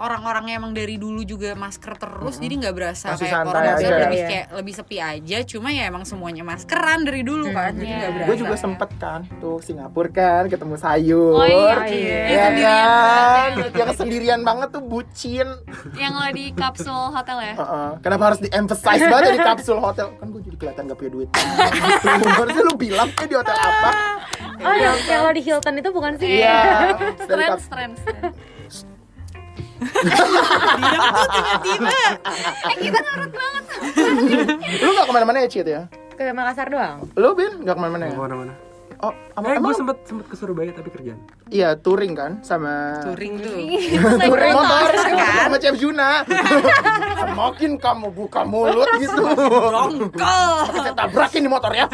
orang-orangnya 0.00 0.56
emang 0.56 0.72
dari 0.72 0.96
dulu 0.96 1.20
juga 1.22 1.52
masker 1.52 1.92
terus 1.94 2.36
jadi 2.36 2.54
nggak 2.58 2.74
berasa 2.74 3.12
Masih 3.12 3.20
kayak 3.22 3.34
santai 3.34 3.48
corona 3.52 3.70
aja. 3.70 3.88
lebih 4.00 4.16
Iya. 4.16 4.26
kayak 4.26 4.46
lebih 4.56 4.72
sepi 4.72 4.96
aja 4.98 5.38
cuma 5.44 5.68
ya 5.68 5.82
emang 5.84 6.02
semuanya 6.02 6.40
maskeran 6.42 7.00
dari 7.02 7.20
dulu 7.20 7.46
kan 7.50 7.72
jadi 7.72 7.92
nggak 7.94 8.10
berasa 8.10 8.26
gue 8.26 8.36
juga 8.38 8.54
sempet 8.56 8.90
kan 8.96 9.20
tuh 9.36 9.60
Singapura 9.60 10.08
kan 10.10 10.42
ketemu 10.46 10.74
sayur 10.74 11.32
Oh 11.32 11.44
iya, 11.44 11.76
iya. 11.86 12.16
ya 12.24 12.40
Sendirian 12.42 12.56
kan 12.56 13.50
banget. 13.52 13.72
yang 13.76 13.90
sendirian 13.94 14.40
banget 14.40 14.68
tuh 14.70 14.82
bucin 14.82 15.48
Yang 15.94 16.12
lo 16.14 16.26
di 16.30 16.44
kapsul 16.50 17.02
hotel 17.10 17.38
ya? 17.42 17.54
Heeh. 17.54 17.90
kenapa 18.00 18.22
harus 18.26 18.40
di 18.40 18.48
emphasize 18.50 19.04
banget 19.04 19.30
di 19.30 19.42
kapsul 19.42 19.76
hotel 19.78 20.06
kan 20.16 20.26
gue 20.26 20.40
jadi 20.42 20.56
kelihatan 20.56 20.82
gak 20.86 20.96
punya 20.96 21.12
duit 21.12 21.28
harusnya 22.32 22.62
lu 22.62 22.74
bilang 22.74 23.08
eh 23.12 23.26
di 23.26 23.34
hotel 23.34 23.52
apa 23.54 23.90
Oh 24.60 24.74
yang 24.74 24.96
yang 25.04 25.20
lo 25.22 25.32
di 25.32 25.40
Hilton 25.40 25.74
itu 25.74 25.88
bukan 25.90 26.12
sih? 26.16 26.28
iya 26.38 26.92
dari 30.02 30.20
Strand, 32.88 32.94
kap- 32.94 33.28
strand, 33.28 33.64
strand. 33.66 34.58
lu 34.78 34.90
gak 34.92 35.04
ke 35.04 35.12
mana-mana 35.12 35.38
ya 35.38 35.48
Cit 35.48 35.66
ya 35.66 35.82
Ke 36.12 36.24
Makassar 36.30 36.68
doang. 36.68 37.04
lu 37.14 37.28
Bin 37.32 37.52
gak 37.62 37.74
ke 37.74 37.80
mana-mana 37.80 38.04
ya 38.04 38.12
Ke 38.12 38.20
mana-mana 38.20 38.52
oh 39.00 39.12
Eh, 39.40 39.40
emang, 39.40 39.56
gue 39.56 39.60
emang 39.62 39.72
sempet 39.72 39.96
sempet 40.04 40.26
ke 40.28 40.36
Surabaya 40.36 40.68
tapi 40.70 40.92
kerjaan. 40.92 41.16
iya 41.48 41.72
touring 41.72 42.12
kan 42.12 42.44
sama 42.44 43.00
touring 43.00 43.40
tuh. 43.40 43.56
Touring. 44.20 44.52
Motor 44.60 44.90
kan? 44.92 45.40
sama 45.42 45.56
Chef 45.56 45.76
Juna 45.76 46.10
semakin 47.16 47.72
kamu 47.76 48.08
buka 48.12 48.44
mulut 48.44 48.84
gitu. 49.00 49.24
Dongkol. 49.24 50.52
saya 50.76 50.92
tabrakin 50.92 51.40
di 51.40 51.50
motor 51.50 51.72
ya. 51.72 51.86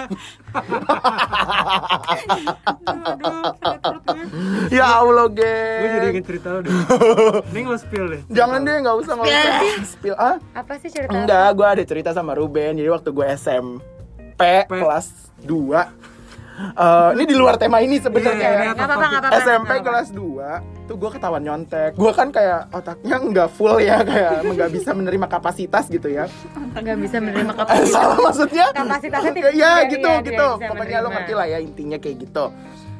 Ya 4.68 4.86
Allah 4.98 5.26
geng. 5.30 5.78
Gue 5.78 5.88
jadi 5.92 6.06
ingin 6.10 6.24
cerita 6.24 6.48
lo 6.50 6.60
deh. 6.60 6.72
Ini 7.54 7.60
lo 7.62 7.78
spill 7.78 8.04
deh. 8.10 8.20
jangan 8.28 8.60
deh 8.60 8.74
nggak 8.82 8.96
usah 8.96 9.12
nggak 9.14 9.26
usah. 9.26 9.54
Spill 9.86 10.16
ah. 10.18 10.36
Apa 10.52 10.72
sih 10.82 10.90
cerita? 10.90 11.14
enggak 11.14 11.48
gue 11.54 11.66
ada 11.68 11.82
cerita 11.86 12.10
sama 12.10 12.34
Ruben. 12.34 12.74
Jadi 12.74 12.88
waktu 12.90 13.08
gue 13.10 13.26
SMP 13.30 14.42
kelas 14.66 15.06
2 15.46 16.15
Eh, 16.56 17.10
ini 17.12 17.24
di 17.24 17.36
luar 17.36 17.54
tema 17.54 17.78
ini 17.78 17.96
sebenarnya. 17.96 18.48
Iya, 18.64 18.72
ya. 18.72 19.38
SMP 19.38 19.72
kelas 19.78 20.08
2 20.10 20.86
tuh 20.86 20.96
gue 20.96 21.10
ketahuan 21.10 21.42
nyontek. 21.42 21.92
Gue 21.92 22.10
kan 22.10 22.30
kayak 22.30 22.70
otaknya 22.70 23.16
nggak 23.18 23.48
full 23.50 23.76
ya 23.76 24.00
kayak 24.00 24.40
nggak 24.46 24.70
bisa 24.70 24.90
menerima 24.90 25.26
kapasitas 25.26 25.84
gitu 25.86 26.08
ya. 26.08 26.24
Nggak 26.72 26.96
bisa 26.98 27.16
menerima 27.18 27.52
Eh, 27.52 27.56
kapasitas. 27.58 27.90
salah 27.90 28.18
maksudnya? 28.18 28.66
Kapasitasnya 28.72 29.32
tidak- 29.36 29.52
ya 29.52 29.58
iya, 29.58 29.72
gitu. 29.86 30.08
dia 30.08 30.24
gitu 30.24 30.46
pokoknya 30.62 30.98
lo 31.00 31.08
ngerti 31.10 31.32
lah 31.32 31.46
ya 31.46 31.58
intinya 31.58 31.98
kayak 31.98 32.16
gitu. 32.22 32.44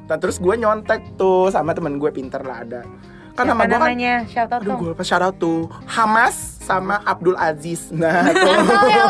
Nah 0.06 0.16
terus 0.16 0.36
gue 0.36 0.54
nyontek 0.54 1.16
tuh 1.16 1.48
sama 1.48 1.72
temen 1.72 1.96
gue 1.96 2.10
pinter 2.10 2.42
lah 2.42 2.60
ada. 2.60 2.80
Kan 3.32 3.44
Siapa 3.44 3.52
nama 3.52 3.62
gue 3.62 3.70
kan 3.70 3.80
namanya? 3.82 4.14
Shout 4.26 4.50
out 4.50 4.60
aduh 4.60 4.76
gue 4.76 4.88
lupa 4.92 5.02
shout 5.02 5.22
out 5.22 5.36
tuh. 5.36 5.70
Hamas 5.86 6.55
sama 6.66 6.98
Abdul 7.02 7.38
Aziz. 7.38 7.94
Nah 7.94 8.26
oh 8.26 8.58
ya 8.84 9.04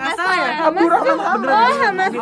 Asal 0.00 0.30
ya? 0.32 0.50
Abdul 0.64 0.88
Rahman 0.88 1.18
Hamas 1.18 1.52
oh 1.52 1.76
Hamas 1.76 2.10
Hamas. 2.10 2.12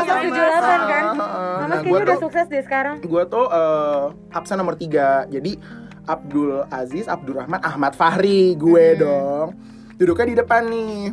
Hamas 0.00 0.16
tujuh 0.24 0.42
delapan 0.42 0.80
kan 0.82 1.04
Heeh. 1.12 1.54
Hamas 1.60 1.68
Nah, 1.68 1.78
kayaknya 1.82 2.04
udah 2.06 2.18
sukses 2.18 2.46
deh 2.46 2.62
sekarang. 2.62 2.96
gue 3.00 3.22
tuh 3.26 3.46
eh, 3.46 4.04
absen 4.32 4.56
nomor 4.56 4.74
tiga. 4.74 5.24
Jadi 5.26 5.60
Abdul 6.04 6.64
Aziz 6.68 7.04
Abdurrahman 7.04 7.60
Ahmad 7.60 7.92
Fahri 7.92 8.52
gue 8.54 8.96
dong. 8.96 9.52
Duduknya 9.94 10.26
di 10.26 10.36
depan 10.36 10.62
nih 10.66 11.12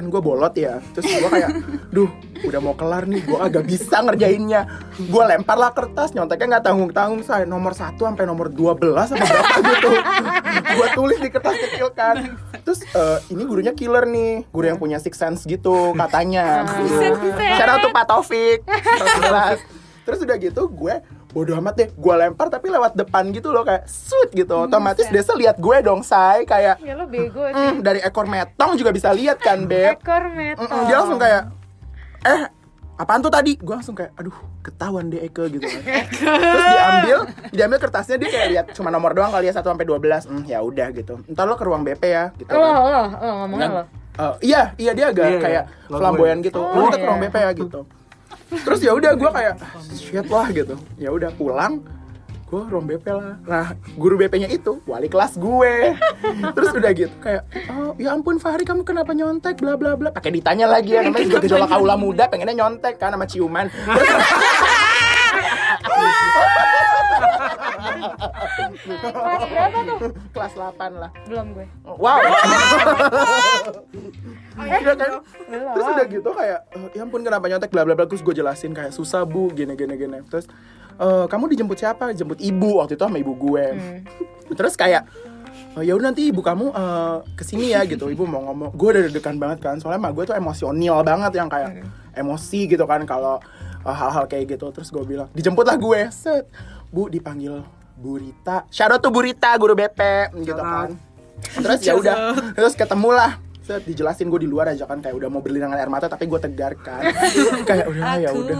kan 0.00 0.08
gue 0.08 0.20
bolot 0.24 0.54
ya. 0.56 0.80
Terus 0.96 1.04
gue 1.12 1.28
kayak 1.28 1.50
duh 1.92 2.08
udah 2.40 2.60
mau 2.64 2.72
kelar 2.72 3.04
nih 3.04 3.20
gue 3.20 3.36
agak 3.36 3.68
bisa 3.68 4.00
ngerjainnya. 4.00 4.64
Gue 4.96 5.22
lempar 5.28 5.60
lah 5.60 5.76
kertas 5.76 6.16
nyonteknya 6.16 6.56
nggak 6.56 6.64
tanggung 6.64 6.90
tanggung 6.96 7.20
saya 7.20 7.44
nomor 7.44 7.76
satu 7.76 8.08
sampai 8.08 8.24
nomor 8.24 8.48
12 8.48 8.80
apa 8.96 9.20
berapa 9.20 9.56
gitu. 9.60 9.90
Gue 10.80 10.88
tulis 10.96 11.18
di 11.20 11.28
kertas 11.28 11.56
kecil 11.60 11.92
kan. 11.92 12.16
Terus 12.64 12.80
eh, 12.96 13.18
ini 13.28 13.44
gurunya 13.44 13.76
killer 13.76 14.08
nih 14.08 14.48
guru 14.48 14.64
yang 14.64 14.80
punya 14.80 14.96
six 14.96 15.20
sense 15.20 15.44
gitu 15.44 15.92
katanya. 15.92 16.64
Guru 16.64 17.20
Shout 17.36 17.68
out 17.68 17.84
to 17.84 17.92
Pak 17.92 18.04
Taufik 18.08 18.64
kelas 18.64 19.60
11. 19.60 20.08
Terus 20.08 20.18
udah 20.24 20.36
gitu 20.40 20.62
gue 20.72 20.94
bodoh 21.30 21.54
amat 21.56 21.74
deh 21.76 21.88
gue 21.88 22.14
lempar 22.16 22.46
tapi 22.46 22.66
lewat 22.68 22.92
depan 22.92 23.30
gitu 23.30 23.48
loh 23.48 23.62
kayak 23.62 23.84
sweet 23.84 24.34
gitu. 24.36 24.54
Otomatis 24.60 25.06
Desa 25.06 25.32
lihat 25.32 25.56
gue 25.56 25.76
dong 25.80 26.00
say 26.00 26.42
kayak 26.42 26.78
ya 26.78 26.92
lo 26.92 27.06
bego 27.06 27.46
sih. 27.46 27.54
"Hmm, 27.54 27.80
dari 27.80 27.98
ekor 28.00 28.24
metong 28.24 28.74
juga 28.74 28.90
bisa 28.90 29.10
lihat 29.10 29.38
kan 29.38 29.64
beb. 29.70 29.96
Ekor 29.96 30.24
metal 30.28 30.60
Mm-mm, 30.60 30.82
dia 30.84 30.96
langsung 30.96 31.18
kayak 31.18 31.42
eh 32.22 32.42
apaan 32.96 33.20
tuh 33.20 33.30
tadi? 33.30 33.54
Gue 33.56 33.74
langsung 33.74 33.94
kayak 33.94 34.12
aduh 34.14 34.34
ketahuan 34.60 35.06
deh 35.06 35.20
Eke 35.20 35.48
gitu. 35.48 35.64
Kan 35.64 35.80
terus 36.44 36.66
diambil 36.68 37.18
diambil 37.48 37.78
kertasnya 37.78 38.16
dia 38.16 38.28
kayak 38.28 38.48
lihat 38.50 38.66
cuma 38.72 38.88
nomor 38.88 39.10
doang 39.10 39.30
kali 39.30 39.46
ya 39.46 39.54
1 39.54 39.62
sampai 39.62 39.86
12 39.86 40.26
hmm, 40.26 40.44
ya 40.44 40.58
udah 40.60 40.88
gitu. 40.90 41.14
Ntar 41.26 41.44
lo 41.44 41.54
ke 41.54 41.62
ruang 41.62 41.80
BP 41.80 42.02
ya 42.04 42.24
gitu 42.34 42.50
lo 42.50 42.60
kan. 42.60 42.74
lo 42.74 42.90
lo 42.90 43.02
ngomongnya 43.40 43.64
Kan, 43.64 43.72
lo. 43.72 43.84
Eh, 44.12 44.34
iya 44.44 44.74
iya 44.76 44.92
dia 44.92 45.06
agak 45.08 45.24
Iya, 45.24 45.38
kayak 45.38 45.64
iya. 45.64 45.88
flamboyan 45.88 46.38
gitu. 46.40 46.58
Oh, 46.58 46.74
lo 46.74 46.80
kita 46.84 46.92
ke 46.92 46.98
iya. 46.98 47.06
ruang 47.06 47.20
BP 47.22 47.36
ya 47.38 47.50
gitu 47.56 47.80
terus 48.50 48.80
ya 48.80 48.92
udah 48.92 49.12
gue 49.14 49.30
kayak 49.30 49.54
shit 49.92 50.26
lah 50.26 50.46
gitu. 50.50 50.74
Ya 50.96 51.10
udah 51.10 51.30
pulang 51.30 51.82
gue 52.44 52.62
ruang 52.66 52.82
BP 52.82 53.06
lah. 53.06 53.38
Nah 53.46 53.66
guru 53.94 54.18
BP-nya 54.18 54.50
itu 54.50 54.82
wali 54.82 55.06
kelas 55.06 55.38
gue. 55.38 55.94
Terus 56.50 56.70
udah 56.74 56.90
gitu 56.90 57.14
kayak 57.18 57.46
oh 57.70 57.94
ya 57.94 58.10
ampun 58.10 58.42
Fahri 58.42 58.66
kamu 58.66 58.82
kenapa 58.82 59.14
nyontek? 59.14 59.58
Bla 59.58 59.78
bla 59.78 59.94
bla. 59.94 60.10
Pakai 60.10 60.34
ditanya 60.34 60.66
lagi 60.66 60.98
ya 60.98 61.06
namanya 61.06 61.30
juga 61.30 61.40
gejolak 61.40 61.70
kaula 61.70 61.94
muda 61.94 62.26
pengennya 62.26 62.58
nyontek 62.58 62.98
kan 62.98 63.14
sama 63.14 63.24
ciuman. 63.24 63.70
Terus- 63.70 64.18
kelas 68.00 69.42
berapa 69.46 69.78
tuh? 69.82 69.98
Kelas 70.30 70.52
8 70.54 70.92
lah. 70.96 71.10
Belum 71.24 71.46
gue. 71.52 71.66
Wow. 71.84 72.18
Udah 74.56 74.94
kan? 75.00 75.10
belum. 75.46 75.72
Terus 75.74 75.86
udah 75.86 76.06
gitu 76.06 76.30
kayak, 76.30 76.58
"Eh, 76.70 76.88
ya 76.94 77.02
ampun 77.02 77.20
kenapa 77.20 77.44
nyontek 77.46 77.70
bla 77.70 77.82
bla 77.82 77.94
bla. 77.94 78.06
Terus 78.06 78.20
gue 78.20 78.34
jelasin 78.34 78.72
kayak 78.72 78.90
susah 78.90 79.24
bu 79.24 79.50
gini 79.50 79.74
gini 79.74 79.94
gini. 79.94 80.18
Terus 80.26 80.46
"Eh, 80.96 81.24
kamu 81.26 81.44
dijemput 81.48 81.76
siapa? 81.76 82.12
Jemput 82.12 82.38
ibu 82.38 82.78
waktu 82.78 82.94
itu 82.94 83.02
sama 83.02 83.16
ibu 83.16 83.32
gue. 83.34 83.64
Terus 84.58 84.74
kayak 84.74 85.06
"Oh, 85.70 85.82
ya 85.82 85.94
udah 85.94 86.10
nanti 86.10 86.28
ibu 86.28 86.42
kamu 86.42 86.66
eh, 86.70 87.16
ke 87.34 87.42
sini 87.42 87.70
ya 87.70 87.84
gitu. 87.84 88.10
Ibu 88.10 88.24
mau 88.24 88.42
ngomong 88.46 88.74
gue 88.74 88.88
udah 88.90 89.02
deg-degan 89.06 89.38
banget 89.38 89.58
kan 89.60 89.76
soalnya 89.78 90.02
emak 90.02 90.12
gue 90.18 90.24
tuh 90.26 90.36
emosional 90.36 90.98
banget 91.00 91.32
yang 91.38 91.46
kayak 91.46 91.86
emosi 92.12 92.66
gitu 92.66 92.84
kan 92.84 93.06
kalau 93.06 93.38
eh, 93.80 93.94
hal-hal 93.94 94.26
kayak 94.26 94.58
gitu. 94.58 94.66
Terus 94.70 94.90
gue 94.90 95.04
bilang 95.06 95.28
dijemputlah 95.30 95.78
gue. 95.78 96.00
Set. 96.10 96.50
Bu 96.90 97.06
dipanggil 97.06 97.62
Bu 98.00 98.16
Rita 98.16 98.64
shout 98.72 98.88
out 98.88 99.00
tuh 99.04 99.12
Bu 99.12 99.20
Rita 99.20 99.52
guru 99.60 99.76
BP 99.76 100.00
gitu 100.40 100.56
kan. 100.56 100.96
terus 101.40 101.80
ya 101.84 101.92
udah 101.96 102.32
terus 102.52 102.72
ketemulah. 102.72 103.36
Set 103.60 103.84
dijelasin 103.84 104.32
gue 104.32 104.40
di 104.40 104.48
luar 104.48 104.72
aja 104.72 104.88
kan 104.88 104.98
kayak 104.98 105.14
udah 105.14 105.28
mau 105.28 105.44
berlinangan 105.44 105.76
air 105.76 105.92
mata 105.92 106.08
tapi 106.08 106.24
gue 106.24 106.40
tegar 106.40 106.74
kan. 106.80 107.04
Kayak 107.68 107.86
udah 107.92 108.12
ya 108.16 108.30
udah. 108.32 108.56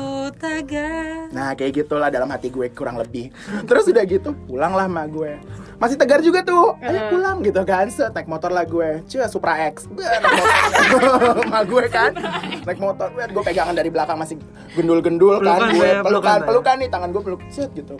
Nah 1.32 1.56
kayak 1.56 1.82
gitulah 1.82 2.12
dalam 2.12 2.28
hati 2.28 2.52
gue 2.52 2.68
kurang 2.70 3.00
lebih. 3.00 3.32
Terus 3.64 3.88
udah 3.88 4.04
gitu 4.04 4.36
pulanglah 4.44 4.86
sama 4.86 5.08
gue. 5.08 5.40
Masih 5.80 5.96
tegar 5.96 6.20
juga 6.20 6.44
tuh 6.44 6.76
Ayo 6.84 7.10
pulang 7.10 7.40
gitu 7.40 7.64
kan. 7.64 7.88
Set 7.88 8.12
naik 8.12 8.28
motor 8.28 8.52
lah 8.52 8.68
gue. 8.68 9.00
Cuy 9.08 9.24
Supra 9.26 9.56
X. 9.72 9.88
Sama 11.42 11.64
gue 11.64 11.84
kan. 11.88 12.12
Naik 12.68 12.78
motor 12.78 13.08
Gue 13.10 13.42
pegangan 13.42 13.72
dari 13.72 13.88
belakang 13.88 14.20
masih 14.20 14.36
gendul-gendul 14.76 15.40
kan. 15.40 15.58
Pelukan, 15.64 15.74
gue 15.74 15.88
ya, 15.88 16.00
Pelukan, 16.04 16.04
pelukan, 16.04 16.38
ya. 16.38 16.46
pelukan 16.46 16.74
nih 16.76 16.88
tangan 16.92 17.08
gue 17.10 17.22
peluk. 17.24 17.40
Set 17.48 17.72
gitu 17.72 17.96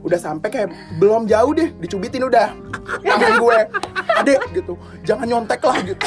udah 0.00 0.18
sampai 0.18 0.48
kayak 0.48 0.68
belum 0.96 1.28
jauh 1.28 1.52
deh 1.52 1.68
dicubitin 1.80 2.24
udah. 2.26 2.52
Tangan 3.04 3.32
gue 3.36 3.58
adek 4.20 4.40
gitu. 4.52 4.74
Jangan 5.02 5.26
nyontek 5.26 5.60
lah 5.60 5.76
gitu. 5.82 6.04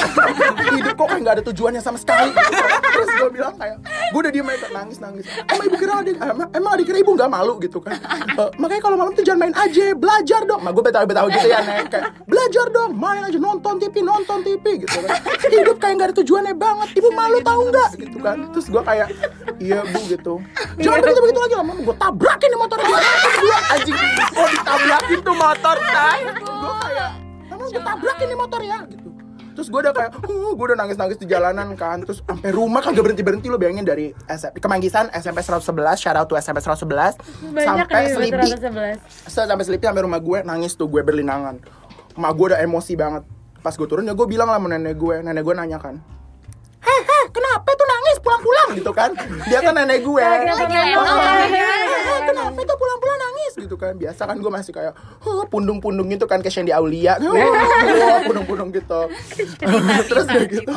Hidup 0.74 0.94
kok 0.94 1.06
kayak 1.10 1.20
nggak 1.22 1.34
ada 1.40 1.44
tujuannya 1.44 1.80
sama 1.82 1.98
sekali 1.98 2.30
gitu. 2.30 2.52
terus 2.94 3.08
gue 3.10 3.30
bilang 3.34 3.54
kayak 3.58 3.76
gue 3.84 4.20
udah 4.22 4.32
diem 4.32 4.48
aja 4.48 4.66
nangis 4.70 4.98
nangis. 5.02 5.24
Emang 5.26 5.64
ibu 5.66 5.76
kira 5.76 5.92
adik 6.00 6.16
emang, 6.16 6.48
emang 6.54 6.70
adik 6.78 6.86
kira 6.86 6.98
ibu 7.02 7.10
nggak 7.12 7.30
malu 7.30 7.54
gitu 7.58 7.78
kan? 7.82 7.98
"Eh, 8.38 8.50
makanya 8.56 8.82
kalau 8.82 8.96
malam 8.96 9.12
tuh 9.12 9.24
jangan 9.26 9.40
main 9.50 9.54
aja 9.54 9.84
belajar 9.94 10.40
dong. 10.46 10.60
Mak 10.62 10.72
gue 10.72 10.84
betawa 10.84 11.04
betawa 11.04 11.26
gitu 11.28 11.46
ya 11.46 11.58
nek. 11.60 11.86
Kayak 11.90 12.06
belajar 12.24 12.66
dong 12.70 12.90
main 12.94 13.22
aja 13.22 13.38
nonton 13.38 13.74
TV 13.78 13.94
nonton 14.00 14.38
TV 14.42 14.64
gitu 14.86 14.98
kan. 15.02 15.18
Hidup 15.50 15.76
kayak 15.78 15.94
nggak 15.98 16.08
ada 16.12 16.16
tujuannya 16.22 16.54
banget. 16.54 16.88
Ibu 16.98 17.08
malu 17.12 17.38
tahu 17.42 17.60
nggak 17.68 17.90
gitu 17.98 18.18
kan? 18.22 18.36
Terus 18.54 18.66
gue 18.70 18.82
kayak 18.82 19.08
iya 19.58 19.80
bu 19.82 20.00
gitu. 20.06 20.34
Jangan 20.78 20.98
begitu 21.02 21.20
begitu 21.20 21.40
lagi 21.40 21.54
lama 21.58 21.72
gue 21.74 21.96
tabrakin 21.96 22.48
nih 22.48 22.58
motor 22.58 22.78
gue 22.78 23.00
anjing. 23.74 23.96
Gue 24.30 24.48
ditabrakin 24.52 25.18
tuh 25.20 25.34
motor 25.34 25.76
kan? 25.80 26.18
Gue 26.38 26.74
kayak 26.80 27.10
emang 27.64 27.72
gue 27.72 27.82
tabrakin 27.82 28.26
nih 28.28 28.38
motor 28.38 28.60
ya 28.60 28.78
gitu. 28.84 29.08
Terus 29.54 29.70
gue 29.70 29.80
udah 29.80 29.94
kayak 29.94 30.10
uh, 30.18 30.52
gue 30.52 30.66
udah 30.66 30.78
nangis 30.78 30.98
nangis 30.98 31.16
di 31.16 31.26
jalanan 31.26 31.78
kan. 31.78 32.02
Terus 32.02 32.20
sampai 32.20 32.50
rumah 32.50 32.82
kagak 32.82 33.06
berhenti 33.06 33.22
berhenti 33.22 33.46
lo 33.46 33.56
bayangin 33.56 33.86
dari 33.86 34.10
SMP 34.26 34.58
Kemanggisan 34.58 35.14
SMP 35.14 35.40
111 35.40 35.72
shout 35.94 36.18
out 36.18 36.26
to 36.26 36.34
SMP 36.34 36.58
111 36.58 37.54
banyak 37.54 37.86
sampai 37.86 38.02
Selipi 38.10 38.46
111 38.50 39.30
Set, 39.30 39.46
sampai 39.46 39.64
Selipi 39.64 39.86
sampai 39.86 40.02
rumah 40.02 40.18
gue 40.18 40.42
nangis 40.42 40.74
tuh 40.74 40.90
gue 40.90 41.00
berlinangan. 41.00 41.62
Emak 42.14 42.32
gue 42.34 42.46
udah 42.50 42.60
emosi 42.60 42.92
banget. 42.98 43.22
Pas 43.62 43.72
gue 43.72 43.86
turun 43.86 44.04
ya 44.04 44.12
gue 44.12 44.26
bilang 44.26 44.50
lah 44.50 44.58
sama 44.58 44.68
nenek 44.68 44.98
gue 44.98 45.22
nenek 45.22 45.40
gue 45.40 45.54
nanya 45.54 45.78
kan 45.78 45.96
heh 46.84 47.00
heh 47.00 47.24
kenapa 47.32 47.70
tuh 47.72 47.86
nangis 47.88 48.16
pulang-pulang? 48.20 48.68
Gitu 48.76 48.92
kan. 48.92 49.10
Dia 49.48 49.58
kan 49.64 49.72
nenek 49.72 50.04
gue. 50.04 50.20
Lagi 50.20 50.76
lewat. 50.76 51.08
"Eh, 51.08 51.83
kenapa 52.26 52.60
tuh 52.64 52.76
pulang-pulang 52.76 53.18
nangis? 53.20 53.52
Gitu 53.60 53.76
kan 53.76 53.94
biasa 53.94 54.22
kan 54.24 54.36
gue 54.38 54.52
masih 54.52 54.72
kayak 54.72 54.92
"Huh, 55.20 55.44
pundung-pundung 55.48 56.08
gitu 56.08 56.24
kan 56.24 56.40
kayak 56.40 56.54
Shandy 56.54 56.72
Aulia. 56.72 57.16
Wah, 57.22 58.20
pundung-pundung 58.24 58.70
gitu. 58.72 59.00
Terus 60.08 60.24
udah 60.26 60.46
gitu 60.48 60.74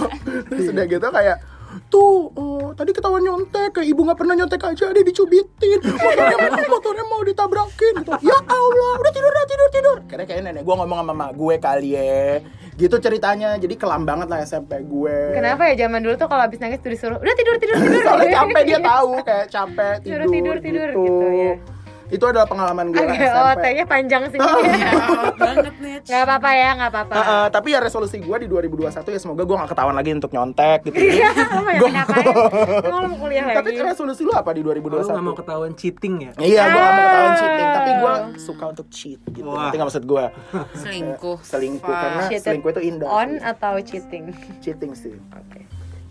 terus 0.48 0.66
udah 0.72 0.86
gitu 0.86 1.08
kayak 1.10 1.38
tuh 1.88 2.30
oh, 2.34 2.74
tadi 2.74 2.92
ketahuan 2.92 3.24
nyontek 3.24 3.74
kayak 3.74 3.88
ibu 3.88 4.02
nggak 4.04 4.20
pernah 4.20 4.34
nyontek 4.38 4.62
aja 4.62 4.86
dia 4.92 5.04
dicubitin. 5.06 5.80
Motornya, 5.84 6.68
motornya 6.70 7.06
mau 7.08 7.22
ditabrakin 7.24 7.94
gitu. 8.04 8.12
Ya 8.26 8.38
Allah 8.46 8.94
udah 9.00 9.12
tidur 9.13 9.32
udah 9.32 9.46
tidur 9.48 9.70
tidur. 9.72 9.98
Karena 10.10 10.24
kayak 10.26 10.42
nenek 10.44 10.63
gue 10.66 10.76
ngomong 10.76 11.00
sama 11.04 11.13
mak 11.13 11.32
gue 11.38 11.56
kali 11.58 11.90
ya. 11.94 12.42
Gitu 12.78 12.94
ceritanya 13.02 13.58
jadi 13.58 13.74
kelam 13.74 14.06
banget 14.06 14.30
lah 14.30 14.46
SMP 14.46 14.86
gue 14.86 15.34
Kenapa 15.34 15.66
ya 15.66 15.90
zaman 15.90 15.98
dulu 15.98 16.13
tuh 16.13 16.30
kalau 16.30 16.46
habis 16.46 16.62
nangis 16.62 16.78
tuh 16.78 16.94
disuruh 16.94 17.18
udah 17.18 17.34
tidur 17.34 17.58
tidur 17.58 17.74
tidur. 17.74 18.02
soalnya 18.06 18.30
capek 18.38 18.62
dia 18.70 18.80
tahu 18.86 19.12
kayak 19.26 19.48
capek 19.50 19.96
tidur 20.06 20.20
Suruh 20.22 20.30
tidur, 20.30 20.56
tidur 20.62 20.88
gitu, 20.94 21.26
ya. 21.34 21.54
Itu 22.08 22.24
adalah 22.24 22.46
pengalaman 22.46 22.89
gue 22.89 22.98
Agak 22.98 23.20
SMP 23.20 23.36
oh, 23.38 23.56
tehnya 23.60 23.86
panjang 23.86 24.24
sih. 24.28 24.39
banget 25.36 25.76
nih 25.78 25.96
Gak 26.00 26.22
apa-apa 26.24 26.50
ya, 26.52 26.70
gak 26.74 26.89
apa-apa. 26.89 27.13
Uh, 27.13 27.20
uh, 27.20 27.46
tapi 27.48 27.67
ya 27.72 27.80
resolusi 27.80 28.15
gue 28.17 28.38
di 28.38 28.48
2021 28.48 28.96
ya 28.96 29.20
semoga 29.20 29.43
gue 29.43 29.56
gak 29.58 29.70
ketahuan 29.70 29.91
lagi 29.93 30.12
untuk 30.13 30.32
nyontek 30.32 30.80
gitu. 30.86 30.96
Iya, 30.96 31.30
lo 31.36 31.60
mau 31.60 31.72
yang 31.74 31.91
ngapain? 31.91 32.26
Emang 32.82 33.00
lo 33.04 33.08
mau 33.12 33.17
kuliah 33.20 33.43
tapi 33.60 33.70
lagi? 33.74 33.84
resolusi 33.84 34.22
lu 34.24 34.32
apa 34.32 34.52
di 34.52 34.62
Lu 34.62 34.72
gak 34.72 34.80
2021? 34.80 35.20
mau 35.22 35.36
ketahuan 35.36 35.72
cheating 35.74 36.15
ya? 36.22 36.32
Iya, 36.38 36.62
gue 36.65 36.80
gak 36.80 36.88
mau 36.88 37.04
ketahuan 37.04 37.28
Ah. 37.28 37.38
cheating, 37.38 37.67
tapi 37.70 37.91
gue 37.91 38.13
suka 38.39 38.65
untuk 38.67 38.88
cheat 38.88 39.20
gitu. 39.28 39.46
Wah. 39.46 39.60
Nanti 39.62 39.76
gak 39.76 39.88
maksud 39.88 40.04
gue 40.06 40.24
selingkuh 40.78 41.38
selingkuh 41.43 41.91
karena 41.91 42.24
selingkuh 42.32 42.70
itu 42.72 42.82
indah. 42.86 43.08
On 43.10 43.30
atau 43.38 43.74
cheating? 43.82 44.32
cheating 44.60 44.91
sih. 44.93 45.12
Oke. 45.34 45.60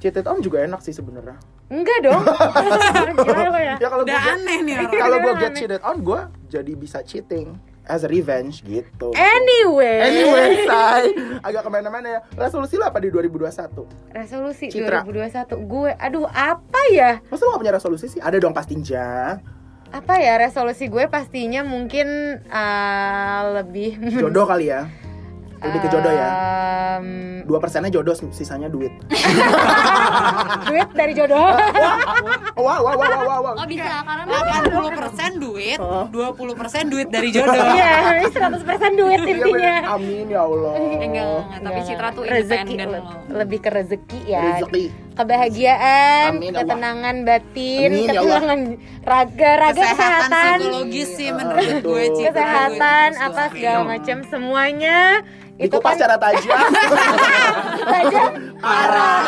Cheated 0.07 0.31
on 0.31 0.38
juga 0.38 0.62
enak 0.62 0.79
sih 0.87 0.95
sebenarnya. 0.95 1.35
Enggak 1.66 1.99
dong. 2.07 2.23
Gimana 3.27 3.51
lo 3.51 3.59
ya? 3.59 3.75
Ya 3.75 3.88
kalau 3.90 4.07
udah 4.07 4.14
gue 4.14 4.33
aneh 4.38 4.59
nih 4.62 4.75
orang 4.79 4.92
kalau 5.03 5.16
gue 5.19 5.33
get 5.42 5.53
cheated 5.59 5.83
on, 5.83 5.97
gue 5.99 6.21
jadi 6.47 6.73
bisa 6.79 7.03
cheating 7.03 7.59
as 7.90 8.07
a 8.07 8.09
revenge 8.11 8.62
gitu. 8.62 9.11
Anyway. 9.19 9.99
Anyway, 9.99 10.62
say, 10.62 11.11
agak 11.42 11.66
ke 11.66 11.71
mana-mana 11.75 12.07
ya. 12.07 12.21
Resolusi 12.38 12.79
lu 12.79 12.87
apa 12.87 13.03
di 13.03 13.11
2021? 13.11 14.14
Resolusi 14.14 14.71
Citra. 14.71 15.03
2021 15.03 15.75
gue 15.75 15.90
aduh 15.99 16.31
apa 16.31 16.81
ya? 16.95 17.19
Masa 17.27 17.42
lu 17.42 17.59
gak 17.59 17.66
punya 17.66 17.75
resolusi 17.75 18.07
sih? 18.07 18.23
Ada 18.23 18.38
dong 18.38 18.55
pastinya. 18.55 19.42
apa 19.87 20.19
ya 20.19 20.35
resolusi 20.35 20.90
gue 20.90 21.07
pastinya 21.07 21.62
mungkin 21.62 22.07
uh, 22.51 23.40
lebih 23.62 23.97
Jodoh 24.19 24.47
kali 24.47 24.71
ya. 24.71 24.90
Lebih 25.66 25.81
ke 25.81 25.88
jodoh 25.88 26.12
ya. 26.12 26.31
Dua 27.42 27.59
persennya 27.59 27.90
jodoh, 27.90 28.11
sisanya 28.31 28.66
duit. 28.66 28.90
duit 30.66 30.88
dari 30.90 31.12
jodoh 31.12 31.55
Wah, 32.57 32.79
wah, 32.81 32.92
wah, 32.92 32.94
wah, 32.96 33.20
wah, 33.20 33.38
wah. 33.40 33.55
oh 33.55 33.66
bisa 33.68 33.85
karena 34.02 34.24
80% 35.37 35.38
duit, 35.38 35.79
20% 35.79 36.11
duit 36.88 37.07
dari 37.07 37.29
jodoh. 37.31 37.55
iya 37.70 38.18
ini 38.18 38.26
100% 38.26 38.64
duit 38.96 39.18
Iya, 39.18 39.31
intinya. 39.31 39.76
Amin 39.94 40.26
ya 40.26 40.40
Allah. 40.42 40.72
Enggak, 40.74 41.05
enggak, 41.05 41.26
enggak, 41.26 41.61
tapi 41.62 41.81
Citra 41.83 42.09
tuh 42.11 42.22
rezeki 42.24 42.72
independen 42.72 42.88
loh. 42.98 43.14
lebih 43.31 43.59
ke 43.61 43.70
rezeki 43.70 44.20
ya 44.26 44.42
Rezeki. 44.57 44.85
Kebahagiaan 45.16 46.29
Amin, 46.31 46.44
ya 46.44 46.52
Allah. 46.52 46.61
ketenangan 46.62 47.16
batin 47.24 47.88
Amin, 47.88 48.05
ya 48.07 48.12
Allah. 48.14 48.38
ketenangan 48.38 48.61
raga 49.02 49.50
raga 49.57 49.72
Kesehatan, 49.74 49.96
kesehatan 49.96 50.59
psikologis 50.61 51.09
sih 51.11 51.31
menurut 51.31 51.66
gue 51.81 52.05
Citra. 52.12 52.26
kesehatan 52.31 53.09
Gue 53.09 53.18
terus 53.18 53.26
apa 53.26 53.42
segala 53.50 53.81
macam 53.83 54.16
semuanya 54.26 54.98
itu 55.57 55.72
Dikupas 55.72 55.88
kan 55.88 55.96
secara 55.96 56.16
tajam. 56.20 56.61
tajam 57.96 58.31
Parah. 58.61 59.22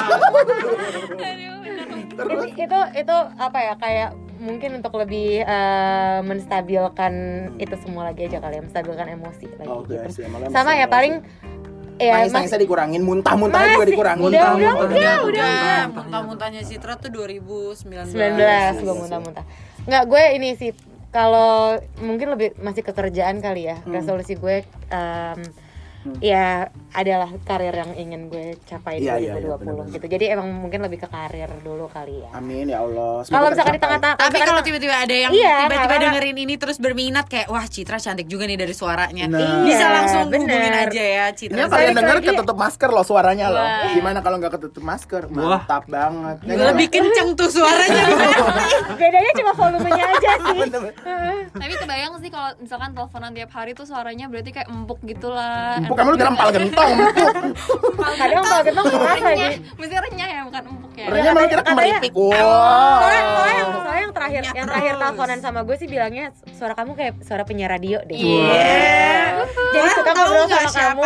itu, 2.18 2.36
itu 2.58 2.78
itu 2.98 3.16
apa 3.38 3.58
ya 3.58 3.74
kayak 3.76 4.10
mungkin 4.38 4.70
untuk 4.76 4.94
lebih 4.94 5.40
eh, 5.40 6.18
menstabilkan 6.22 7.12
itu 7.56 7.74
semua 7.78 8.06
lagi 8.06 8.24
aja 8.24 8.38
kali 8.38 8.54
ya 8.54 8.62
menstabilkan 8.62 9.06
emosi 9.10 9.46
lagi 9.52 9.66
Oke, 9.68 9.94
gitu 9.96 10.08
sih, 10.12 10.24
sama 10.48 10.72
ya 10.74 10.86
paling 10.86 11.24
ya 11.98 12.12
Nangis 12.16 12.26
mas 12.26 12.34
nangisnya 12.38 12.60
dikurangin, 12.60 13.02
muntah-muntah 13.02 13.58
juga 13.60 13.74
Masih, 13.76 13.90
dikurangin. 13.90 14.22
udah, 14.22 14.30
udah, 14.30 14.48
Muntah-muntah. 14.48 14.78
udah, 14.78 14.88
udah, 14.88 15.18
Udah, 15.20 15.48
udah. 15.50 15.80
muntah-muntahnya 15.92 16.62
Citra 16.62 16.94
tuh 16.94 17.10
2019. 17.10 18.14
19 18.14 18.80
gue 18.80 18.94
muntah-muntah 18.96 19.44
nggak 19.84 20.04
gue 20.04 20.22
ini 20.32 20.48
sih 20.54 20.70
kalau 21.08 21.74
mungkin 21.98 22.28
lebih 22.30 22.52
masih 22.56 22.80
ke 22.80 22.92
kerjaan 22.92 23.38
kali 23.38 23.66
ya 23.66 23.76
Hmm. 23.78 23.90
resolusi 23.90 24.34
gue 24.34 24.62
em, 26.00 26.14
ya 26.20 26.46
adalah 26.90 27.30
karir 27.40 27.72
yang 27.72 27.92
ingin 27.94 28.20
gue 28.26 28.56
capai 28.62 28.98
di 28.98 29.04
Iya, 29.04 29.14
iya, 29.16 29.32
iya, 29.34 29.44
2020 29.44 29.60
benar-benar. 29.60 29.92
gitu 29.92 30.06
jadi 30.08 30.24
emang 30.32 30.48
mungkin 30.54 30.80
lebih 30.80 30.98
ke 30.98 31.08
karir 31.08 31.50
dulu 31.58 31.86
kali 31.86 32.20
ya 32.20 32.28
Amin 32.32 32.66
ya 32.66 32.80
Allah. 32.80 33.20
Semoga 33.20 33.32
kalau 33.34 33.48
misalkan 33.50 33.72
di 33.72 33.80
tengah-tengah 33.80 34.16
Tapi 34.16 34.28
misalkan 34.28 34.48
kalau 34.48 34.62
tiba-tiba 34.62 34.94
ada 34.96 35.14
yang 35.16 35.30
Iya, 35.30 35.56
tiba-tiba 35.62 35.86
karena- 35.88 36.04
dengerin 36.08 36.36
ini 36.38 36.54
terus 36.56 36.76
berminat 36.76 37.26
kayak 37.26 37.48
wah 37.48 37.64
Citra 37.64 37.98
cantik 37.98 38.26
juga 38.26 38.44
nih 38.44 38.56
dari 38.56 38.72
suaranya. 38.72 39.24
Nah. 39.26 39.62
Bisa 39.62 39.78
Iya, 39.78 39.88
langsung 39.92 40.20
hubungin 40.24 40.48
bener. 40.48 40.86
aja 40.86 41.02
ya 41.02 41.24
Citra. 41.30 41.54
Ini 41.54 41.62
Sorry, 41.62 41.72
kalian 41.84 41.94
denger 41.94 42.16
ketutup 42.24 42.56
masker 42.56 42.88
loh 42.88 43.02
suaranya 43.02 43.46
loh. 43.48 43.60
Wah. 43.60 43.90
Gimana 43.90 44.18
kalau 44.18 44.36
nggak 44.36 44.52
ketutup 44.54 44.82
masker? 44.82 45.22
Wah. 45.28 45.60
Mantap 45.60 45.84
banget. 45.86 46.36
Ya, 46.42 46.54
Lebih 46.68 46.86
kenceng 46.88 47.28
tuh 47.34 47.48
suaranya. 47.48 48.02
bedanya 48.98 49.32
cuma 49.34 49.52
volumenya 49.54 50.04
aja 50.08 50.30
sih. 50.42 50.58
Tapi 51.60 51.74
kebayang 51.76 52.12
sih 52.18 52.28
kalau 52.28 52.50
misalkan 52.58 52.90
teleponan 52.92 53.30
tiap 53.30 53.50
hari 53.52 53.72
tuh 53.72 53.84
suaranya 53.84 54.26
berarti 54.26 54.50
kayak 54.50 54.68
empuk 54.68 54.98
gitu 55.02 55.28
lah. 55.28 55.80
Empuk 55.88 55.96
kamu 55.96 56.08
lu 56.10 56.18
gerempal 56.18 56.48
gentong. 56.50 56.90
empuk. 56.92 57.34
kadang 57.98 58.44
gitu 58.60 58.80
ngerasa 58.84 59.24
renyah, 59.24 59.50
sih 59.50 59.58
mesti 59.74 59.94
renyah 59.98 60.28
ya 60.28 60.40
bukan 60.44 60.62
empuk 60.68 60.92
ya. 60.92 61.06
Renyah 61.08 61.32
malah 61.32 61.48
kira 61.48 61.62
soalnya, 61.64 61.98
Wow. 62.12 62.28
soalnya 62.28 63.20
yang, 63.54 63.70
soalnya 63.72 63.98
yang 63.98 64.12
terakhir 64.12 64.42
yang 64.50 64.66
terakhir 64.66 64.94
teleponan 64.98 65.38
sama 65.40 65.60
gue 65.62 65.76
sih 65.76 65.86
bilangnya 65.86 66.24
suara 66.52 66.74
kamu 66.74 66.92
kayak 66.92 67.12
suara 67.22 67.42
penyiar 67.42 67.70
radio 67.70 67.98
deh 68.02 68.14
Iya. 68.14 69.48
jadi 69.72 69.88
suka 69.90 70.10
ngobrol 70.12 70.44
sama 70.46 70.70
kamu 70.70 71.02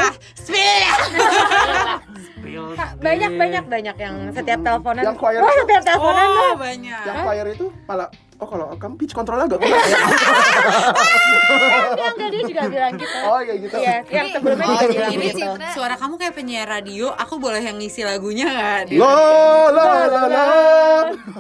banyak 2.99 3.33
banyak 3.33 3.65
banyak 3.65 3.97
yang 3.97 4.15
setiap 4.31 4.61
teleponan 4.61 5.03
Yang 5.05 5.17
choir. 5.17 5.41
setiap 5.41 5.83
teleponan 5.85 6.27
Oh, 6.27 6.55
banyak. 6.57 7.03
Yang 7.03 7.17
choir 7.19 7.47
itu 7.49 7.67
malah 7.85 8.09
Oh 8.43 8.49
kalau 8.51 8.75
kamu 8.75 8.99
pitch 8.99 9.15
control 9.15 9.39
agak 9.39 9.63
kurang 9.63 9.87
ya? 9.87 9.99
Dia 11.95 12.09
enggak 12.11 12.29
dia 12.35 12.43
juga 12.43 12.63
bilang 12.67 12.93
gitu 12.99 13.17
Oh 13.23 13.39
iya 13.39 13.55
gitu. 13.55 13.77
iya 13.79 13.97
yang 14.11 14.27
sebelumnya 14.35 14.67
juga 14.67 14.87
bilang 14.91 15.13
ini 15.15 15.27
gitu 15.31 15.39
Citra, 15.47 15.69
suara 15.71 15.95
kamu 15.95 16.15
kayak 16.19 16.35
penyiar 16.35 16.67
radio. 16.67 17.15
Aku 17.15 17.39
boleh 17.39 17.63
yang 17.63 17.79
ngisi 17.79 18.03
lagunya 18.03 18.51
nggak? 18.51 18.99
Lo 18.99 19.15
lo 19.71 19.83
lo 20.11 20.21
lo. 20.27 20.47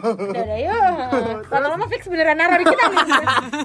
udah 0.03 0.59
yuk 0.59 0.95
lama-lama 1.51 1.85
fix 1.87 2.07
beneran 2.07 2.35
naruh 2.35 2.59
di 2.59 2.67
kita 2.67 2.85
nih 2.91 3.03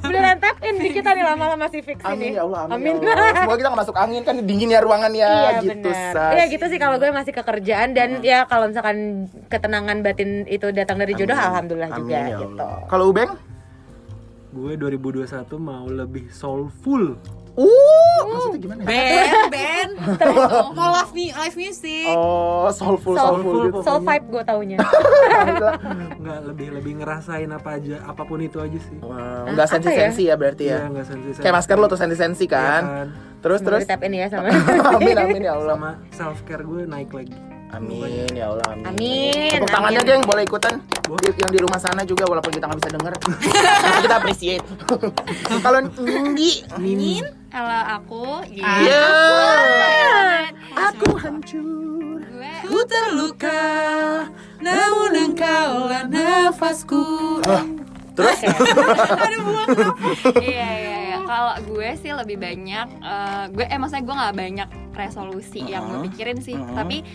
beneran 0.01 0.37
tap 0.37 0.55
in 0.61 0.75
di 0.77 0.89
kita 0.93 1.09
nih 1.13 1.25
lama-lama 1.25 1.65
si 1.69 1.79
fix 1.81 1.97
Amin 2.05 2.37
ya 2.37 2.45
Allah, 2.45 2.69
amin, 2.69 3.01
ya 3.01 3.13
Allah. 3.13 3.33
Semoga 3.43 3.57
kita 3.57 3.67
nggak 3.69 3.81
masuk 3.85 3.95
angin 3.97 4.21
kan 4.21 4.35
dingin 4.41 4.69
ya 4.69 4.79
ruangan 4.81 5.11
ya 5.13 5.27
Iya 5.27 5.49
gitu. 5.61 5.89
Iya 6.13 6.43
gitu 6.49 6.65
sih 6.69 6.79
kalau 6.79 6.97
gue 6.97 7.09
masih 7.09 7.33
ke 7.33 7.41
kerjaan 7.41 7.93
dan 7.93 8.21
ya 8.21 8.45
kalau 8.49 8.69
misalkan 8.69 9.27
ketenangan 9.49 10.01
batin 10.01 10.45
itu 10.47 10.69
datang 10.73 10.97
dari 11.01 11.13
jodoh 11.13 11.37
alhamdulillah 11.37 11.91
juga 11.93 12.17
ya 12.17 12.37
gitu. 12.41 12.67
Kalau 12.87 13.05
Ubeng? 13.11 13.26
Gue 14.47 14.79
2021 14.79 15.27
mau 15.59 15.85
lebih 15.85 16.31
soulful. 16.31 17.19
Uh, 17.57 18.19
maksudnya 18.29 18.59
gimana? 18.61 18.81
ya? 18.85 18.85
Band, 18.85 19.49
band. 19.49 19.91
Mau 20.77 20.93
live, 20.93 21.11
live 21.33 21.57
music. 21.57 22.13
Oh, 22.13 22.69
soulful, 22.69 23.17
Soul, 23.17 23.41
soulful 23.41 23.61
gitu. 23.65 23.79
soul 23.81 23.99
vibe 24.05 24.25
gue 24.29 24.43
taunya. 24.45 24.77
Nggak 26.21 26.39
lebih 26.53 26.67
lebih 26.77 26.93
ngerasain 27.01 27.49
apa 27.49 27.81
aja 27.81 27.97
apa 28.05 28.21
pun 28.23 28.39
itu 28.39 28.61
aja 28.61 28.77
sih. 28.77 28.97
Wow, 29.01 29.49
nggak 29.51 29.67
apa 29.67 29.73
sensi-sensi 29.73 30.29
ya 30.29 30.35
berarti 30.37 30.63
ya. 30.69 30.85
Iya 30.85 30.87
nggak 30.93 31.05
sensi 31.09 31.27
Kayak 31.41 31.55
masker 31.57 31.77
lo 31.81 31.87
tuh 31.89 31.99
sensi-sensi 31.99 32.45
kan. 32.45 33.09
Terus 33.41 33.59
Semoga 33.59 33.69
terus. 33.73 33.81
di 33.83 33.89
tap 33.89 34.01
in 34.05 34.13
ya 34.15 34.27
sama. 34.29 34.47
amin 35.01 35.17
amin 35.17 35.41
ya 35.41 35.53
Allah. 35.57 35.75
Sama 35.75 35.91
self 36.13 36.39
care 36.45 36.61
gue 36.61 36.85
naik 36.85 37.09
lagi. 37.09 37.56
Amin 37.69 38.31
ya 38.31 38.47
Allah 38.47 38.65
amin. 38.71 38.85
Amin. 38.87 39.49
Tepuk 39.51 39.67
tangannya 39.67 39.99
amin. 39.99 40.09
geng 40.09 40.23
boleh 40.23 40.43
ikutan 40.43 40.73
Di- 41.17 41.35
yang 41.35 41.51
di 41.51 41.59
rumah 41.59 41.75
sana 41.77 42.01
juga 42.01 42.23
walaupun 42.23 42.49
kita 42.49 42.65
nggak 42.65 42.79
bisa 42.79 42.91
denger. 42.91 43.13
Tapi 43.17 43.99
kita 44.05 44.15
appreciate. 44.17 44.63
Kalau 45.65 45.79
Nindi, 45.97 46.63
Amin. 46.73 47.23
Kalau 47.47 47.79
aku, 47.93 48.23
Ah. 48.59 48.79
Ya. 48.79 49.03
Iya. 49.87 50.25
Aku 50.91 51.15
hancur. 51.17 52.19
gue 52.19 52.53
Ku 52.63 52.79
terluka, 52.85 53.63
namun 54.57 55.11
engkaulah 55.25 56.03
nafasku. 56.05 57.39
Terus 58.13 58.39
buang 59.45 59.69
iya 60.39 60.67
iya 60.73 60.97
iya 61.05 61.17
kalau 61.21 61.53
gue 61.63 61.89
sih 61.95 62.09
lebih 62.09 62.35
banyak 62.35 62.87
eh, 62.97 63.43
gue 63.47 63.61
eh 63.63 63.77
maksudnya 63.77 64.01
gue 64.01 64.15
nggak 64.17 64.35
banyak 64.35 64.69
resolusi 64.91 65.61
yang 65.63 65.85
gue 65.85 66.09
pikirin 66.09 66.41
sih 66.41 66.57
Mhm. 66.57 66.73
tapi 66.73 67.05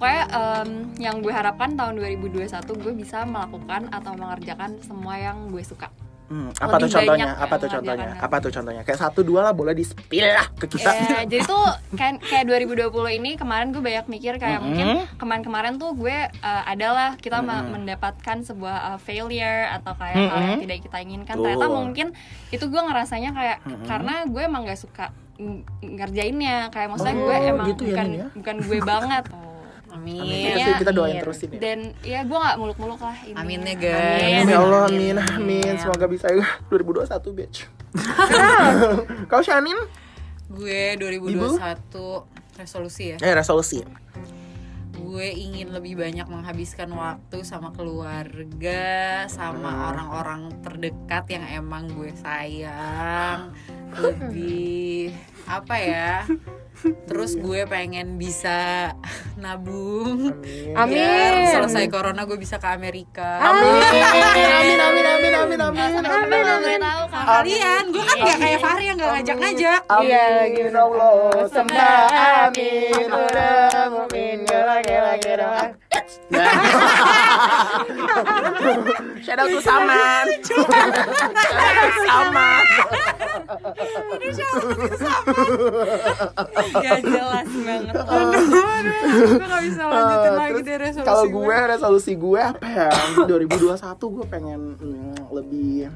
pokoknya 0.00 0.22
em, 0.32 0.70
yang 0.96 1.20
gue 1.20 1.28
harapkan 1.30 1.76
tahun 1.76 2.00
2021 2.00 2.48
gue 2.74 2.92
bisa 2.96 3.22
melakukan 3.22 3.92
atau 3.92 4.12
mengerjakan 4.14 4.80
semua 4.80 5.14
yang 5.14 5.52
gue 5.52 5.60
suka 5.60 5.92
Hmm, 6.26 6.54
apa 6.54 6.78
tuh 6.78 6.86
Lebih 6.86 6.94
contohnya? 6.94 7.10
banyak 7.26 7.42
Apa 7.42 7.54
tuh 7.58 7.68
contohnya? 7.68 7.90
mengerjakan. 8.06 8.22
Apa 8.22 8.36
tuh 8.38 8.50
contohnya? 8.54 8.82
Kayak 8.86 9.00
satu 9.02 9.20
dua 9.20 9.40
lah 9.42 9.52
boleh 9.52 9.74
di 9.74 9.82
spill 9.82 10.30
lah 10.30 10.46
ke 10.54 10.66
kita. 10.70 10.90
Ya, 10.94 11.18
jadi 11.26 11.42
tuh 11.42 11.58
kayak 11.90 12.22
kayak 12.22 12.44
2020 12.46 12.86
ini 13.12 13.30
kemarin 13.34 13.74
gue 13.74 13.82
banyak 13.82 14.06
mikir 14.06 14.38
kayak 14.38 14.56
Mhm. 14.56 14.64
mungkin 14.64 14.86
kemarin-kemarin 15.18 15.74
tuh 15.76 15.90
gue 15.92 16.16
uh, 16.30 16.62
adalah 16.64 17.18
kita 17.18 17.42
me- 17.42 17.74
mendapatkan 17.74 18.46
sebuah 18.46 18.94
uh, 18.94 18.98
failure 19.00 19.74
atau 19.74 19.90
kayak 19.92 20.16
hal 20.22 20.38
yang 20.46 20.60
tidak 20.62 20.78
kita 20.80 20.98
inginkan. 21.00 21.34
Betul. 21.34 21.44
Ternyata 21.50 21.66
mungkin 21.68 22.06
itu 22.48 22.64
gue 22.64 22.78
ngerasanya 22.80 23.30
kayak 23.34 23.58
karena 23.84 24.14
gue 24.24 24.42
emang 24.44 24.62
gak 24.62 24.78
suka 24.78 25.10
ng- 25.34 25.66
ngerjainnya 25.98 26.70
kayak 26.70 26.88
maksudnya 26.88 27.16
gue 27.16 27.34
Oh, 27.34 27.50
emang 27.50 27.66
gitu 27.66 27.82
bukan 27.84 28.06
ya? 28.08 28.26
bukan 28.30 28.56
gue 28.62 28.78
banget. 28.80 29.24
Amin. 29.90 30.22
Iya 30.22 30.50
Iya. 30.52 30.64
sih, 30.64 30.72
kita 30.78 30.92
doain 30.92 31.12
Amin. 31.12 31.22
terusin 31.22 31.48
ya. 31.50 31.58
Dan 31.58 31.78
ya 32.00 32.20
gue 32.22 32.38
nggak 32.38 32.56
muluk-muluk 32.56 33.00
lah 33.00 33.16
ini. 33.22 33.34
Aminnya 33.34 33.74
guys. 33.74 34.22
Amin 34.38 34.46
ya 34.46 34.58
Allah, 34.58 34.82
amin, 34.86 35.16
amin. 35.18 35.72
Semoga 35.76 36.06
bisa 36.06 36.26
2021 36.68 37.10
bitch. 37.30 37.66
Kau 39.30 39.42
Shanin? 39.42 39.76
Gue 40.46 40.94
2021 40.94 41.58
resolusi 42.56 43.14
ya. 43.14 43.16
Eh 43.18 43.32
resolusi. 43.32 43.82
Gue 44.92 45.26
ingin 45.32 45.74
lebih 45.74 45.98
banyak 45.98 46.22
menghabiskan 46.24 46.86
waktu 46.90 47.42
sama 47.42 47.74
keluarga, 47.74 49.26
sama 49.26 49.90
orang-orang 49.90 50.54
terdekat 50.62 51.26
yang 51.28 51.44
emang 51.50 51.90
gue 51.90 52.14
sayang. 52.14 53.50
Lebih 53.98 55.10
apa 55.50 55.74
ya? 55.82 56.12
Terus 56.80 57.36
gue 57.36 57.68
pengen 57.68 58.16
bisa 58.16 58.90
nabung. 59.36 60.32
Amin. 60.72 60.96
Biar 60.96 61.32
Amin. 61.36 61.52
selesai 61.52 61.84
corona 61.92 62.24
gue 62.24 62.38
bisa 62.40 62.56
ke 62.56 62.68
Amerika. 62.70 63.36
Amin. 63.36 63.82
Amin 63.84 64.78
amin 64.80 65.06
amin 65.10 65.34
amin 65.36 65.60
amin. 65.60 65.88
Tahu 66.80 67.04
kan. 67.12 67.24
Kalian, 67.28 67.84
gue 67.92 68.04
kan 68.04 68.16
gak 68.16 68.38
kayak 68.40 68.58
Fahri 68.64 68.84
yang 68.88 68.96
gak 68.96 69.12
ngajak-ngajak. 69.20 69.80
Iya 70.00 70.24
lagi. 70.40 70.60
Amin 70.64 70.76
Allah, 70.78 71.28
sembah 71.52 72.04
amin. 72.48 73.06
Udah 73.12 73.70
mumin 73.92 74.38
gela 74.48 74.76
gela 74.80 75.14
gela. 75.20 75.89
Out 79.30 79.48
to 79.48 79.60
Saman. 79.62 80.24
Saman. 82.04 82.64
Gak 86.76 86.98
jelas 87.02 87.48
banget. 87.48 87.94
gue 89.10 89.42
gak 89.42 89.62
bisa 89.64 89.82
lanjutin 89.84 90.30
Ah, 90.30 90.36
lagi 90.36 90.60
deh 90.62 90.76
resolusi 90.78 91.06
Kalau 91.06 91.24
gue 91.26 91.56
resolusi 91.66 92.12
gue 92.14 92.40
apa 92.40 92.66
ya? 92.66 92.88
2021 93.26 94.14
gue 94.14 94.26
pengen 94.28 94.60
mm, 94.76 95.14
lebih 95.32 95.90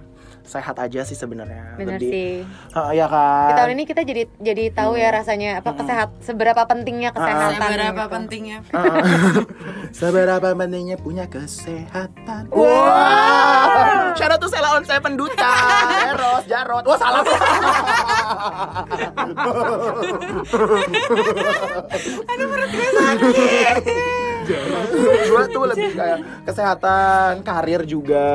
sehat 0.45 0.77
aja 0.77 1.01
sih 1.03 1.17
sebenarnya. 1.17 1.75
Bener 1.75 1.97
Lebih- 1.97 2.13
sih. 2.13 2.33
Ah, 2.71 2.93
ya 2.93 3.09
kan. 3.09 3.49
Di 3.49 3.55
tahun 3.57 3.71
ini 3.75 3.85
kita 3.85 4.05
jadi 4.05 4.23
jadi 4.39 4.65
tahu 4.71 4.95
ya 4.95 5.09
rasanya 5.09 5.59
apa 5.59 5.73
kesehat 5.73 6.09
seberapa 6.21 6.63
pentingnya 6.65 7.11
kesehatan. 7.11 7.59
Seberapa 7.59 8.03
gitu. 8.03 8.13
pentingnya 8.13 8.59
Ah, 8.71 9.01
Seberapa 9.99 10.49
pentingnya 10.55 10.97
punya 10.97 11.25
kesehatan. 11.27 12.53
Wow. 12.53 14.13
Shout 14.15 14.31
out 14.31 14.39
to 14.39 14.47
Sela 14.47 14.77
on 14.77 14.85
Seven 14.85 15.17
Duta, 15.17 15.53
Eros, 16.09 16.45
Jarot. 16.47 16.85
Wah 16.85 16.99
salah. 16.99 17.25
Aduh 22.27 22.47
perut 22.47 22.71
gue 22.71 22.89
sakit. 22.93 23.77
Gue 24.45 25.43
tuh 25.51 25.65
lebih 25.67 25.91
kayak 25.93 26.19
kesehatan, 26.45 27.31
karir 27.41 27.83
juga 27.83 28.29